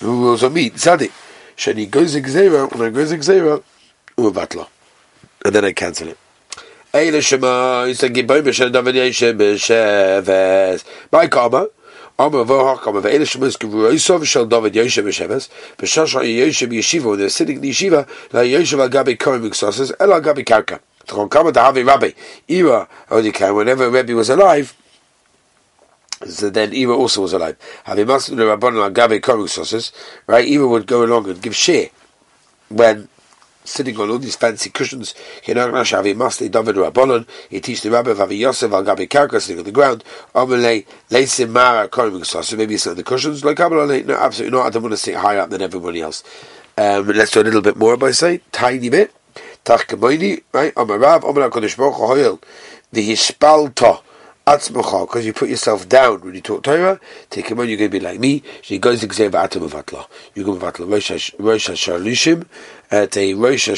Who 0.05 0.21
was 0.21 0.43
on 0.43 0.53
me? 0.53 0.69
Tzadik. 0.69 1.11
Shani 1.55 1.89
goes 1.89 2.15
gzera, 2.15 2.71
when 2.71 2.87
I 2.87 2.89
goes 2.91 3.11
gzera, 3.13 3.63
uvatla. 4.17 4.67
And 5.43 5.55
then 5.55 5.65
I 5.65 5.71
cancel 5.71 6.09
it. 6.09 6.17
Eile 6.93 7.21
Shema, 7.21 7.85
he 7.85 7.93
said, 7.93 8.13
Giboy 8.13 8.41
B'Shem 8.41 8.71
David 8.71 8.95
Yeshem 8.95 9.37
B'Sheves. 9.37 10.83
My 11.11 11.27
when 12.19 12.31
they're 17.19 17.29
sitting 17.29 17.55
in 17.55 17.61
the 17.61 17.69
yeshiva 17.69 18.07
La 18.33 18.41
Yoshev 18.41 18.79
Al 18.79 18.89
Gabi 18.89 19.19
Kohen 19.19 19.41
El 19.99 20.13
Al 20.13 20.21
Karka 20.21 20.79
Tchon 21.05 21.29
Kama 21.29 21.51
Dahavi 21.51 21.85
Rabbi 21.85 22.11
whenever 23.53 23.89
Rebbe 23.89 24.13
was 24.13 24.29
alive 24.29 24.75
so 26.25 26.49
then 26.49 26.73
Eva 26.73 26.93
also 26.93 27.21
was 27.21 27.33
alive. 27.33 27.57
Having 27.83 28.07
right 30.25 30.47
Eva 30.47 30.67
would 30.67 30.87
go 30.87 31.03
along 31.03 31.29
and 31.29 31.39
give 31.41 31.55
share 31.55 31.89
when 32.69 33.07
sitting 33.67 33.99
on 33.99 34.09
all 34.09 34.17
these 34.17 34.35
fancy 34.35 34.69
cushions. 34.69 35.13
He 35.43 35.53
David 35.53 35.75
Rabbanon. 35.75 37.27
He 37.49 37.59
teach 37.59 37.81
the 37.81 37.91
rabbi 37.91 38.11
of 38.11 38.21
Avi 38.21 38.37
Yosef 38.37 38.71
al 38.71 38.83
Gabi 38.83 39.07
Karka 39.07 39.41
sitting 39.41 39.59
on 39.59 39.65
the 39.65 39.71
ground. 39.71 40.03
Amalei 40.33 40.85
Leisim 41.09 41.49
Mara 41.49 41.87
Korim 41.87 42.25
So 42.25 42.57
maybe 42.57 42.75
it's 42.75 42.87
on 42.87 42.95
the 42.95 43.03
cushions. 43.03 43.43
Like 43.43 43.57
Kabbalah, 43.57 44.03
no, 44.03 44.15
absolutely 44.15 44.57
not. 44.57 44.67
I 44.67 44.69
don't 44.69 44.83
want 44.83 44.93
to 44.93 44.97
sit 44.97 45.15
higher 45.15 45.39
up 45.39 45.49
than 45.49 45.61
everybody 45.61 46.01
else. 46.01 46.23
Um, 46.77 47.07
let's 47.07 47.31
do 47.31 47.41
a 47.41 47.43
little 47.43 47.61
bit 47.61 47.75
more 47.75 47.97
by 47.97 48.11
say, 48.11 48.41
tiny 48.51 48.89
bit. 48.89 49.13
Tach 49.63 49.91
right? 49.91 50.73
Amarav, 50.75 51.27
Amar 51.29 51.49
HaKadosh 51.49 51.77
Baruch 51.77 51.95
Hu, 51.95 52.39
the 52.91 53.09
atzmacha, 53.09 54.01
because 54.47 55.25
you 55.25 55.33
put 55.33 55.49
yourself 55.49 55.89
down 55.89 56.21
when 56.21 56.33
you 56.33 56.39
talk 56.39 56.63
Torah, 56.63 57.01
take 57.29 57.49
him 57.49 57.59
on, 57.59 57.67
you're 57.67 57.77
going 57.77 57.91
to 57.91 57.99
be 57.99 58.03
like 58.03 58.17
me. 58.17 58.43
She 58.61 58.79
goes 58.79 59.01
to 59.01 59.07
Gzev 59.07 59.33
Atam 59.33 59.63
Avatla. 59.63 60.07
You're 60.35 60.45
going 60.45 60.59
to 60.59 60.65
Avatla 60.65 60.89
Rosh 60.89 61.69
Hashalishim, 61.69 62.47
at 62.89 63.17
a 63.17 63.33
Rosh 63.33 63.67
uh, 63.67 63.73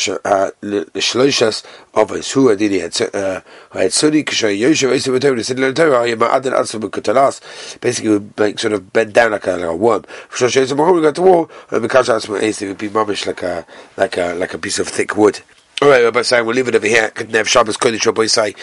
Shloshas 0.62 1.66
of 1.96 2.12
his 2.12 2.32
who 2.32 2.56
Adini 2.56 2.82
had 2.82 2.94
Sunni 2.94 4.20
uh, 4.20 4.24
Kishay 4.24 4.60
Yoshev 4.60 4.96
Esav 4.96 5.20
Torah, 5.20 5.44
said 5.44 5.60
Learn 5.60 5.74
Torah, 5.74 6.04
I 6.04 6.08
am 6.08 6.22
Adan 6.22 6.54
Atzma 6.54 6.90
Kutalas, 6.90 7.82
basically 7.82 8.30
like 8.38 8.60
sort 8.60 8.74
of 8.74 8.94
bend 8.94 9.14
down 9.14 9.32
like 9.32 9.48
a, 9.48 9.54
like 9.54 9.64
a 9.64 9.76
worm. 9.76 10.04
Shosh 10.30 10.62
Esav 10.62 10.94
we 10.94 11.02
got 11.02 11.16
to 11.16 11.22
war, 11.24 11.50
and 11.72 11.84
Mikash 11.84 12.10
Atzma 12.10 12.40
Esav 12.42 12.68
would 12.68 12.78
be 12.78 12.90
mamish 12.90 13.26
like 13.26 13.42
a, 13.42 13.66
like 13.98 14.18
a, 14.18 14.36
like 14.36 14.54
a 14.54 14.60
piece 14.60 14.78
of 14.78 14.88
thick 14.88 15.18
wood. 15.18 15.40
All 15.82 15.88
right, 15.88 16.04
Rabbi 16.04 16.24
saying 16.24 16.46
we'll 16.46 16.58
leave 16.58 16.68
it 16.68 16.76
over 16.76 16.86
here. 16.86 17.10
Couldn't 17.12 17.36
have 17.36 17.48
Shabbos 17.48 17.78
Kodesh. 17.78 18.06
Rabbi 18.06 18.26
say, 18.26 18.54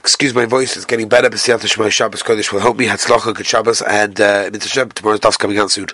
excuse 0.00 0.34
my 0.34 0.46
voice, 0.46 0.74
it's 0.74 0.86
getting 0.86 1.06
better. 1.06 1.28
But 1.28 1.38
see 1.38 1.52
after 1.52 1.68
Shabbos 1.68 2.22
Kodesh 2.22 2.50
will 2.50 2.60
help 2.60 2.78
me. 2.78 2.86
Hatzlacha, 2.86 3.34
good 3.34 3.44
Shabbos, 3.44 3.82
and 3.82 4.18
uh, 4.18 4.48
tomorrow's 4.48 5.20
daf's 5.20 5.36
coming 5.36 5.58
out 5.58 5.70
soon. 5.70 5.86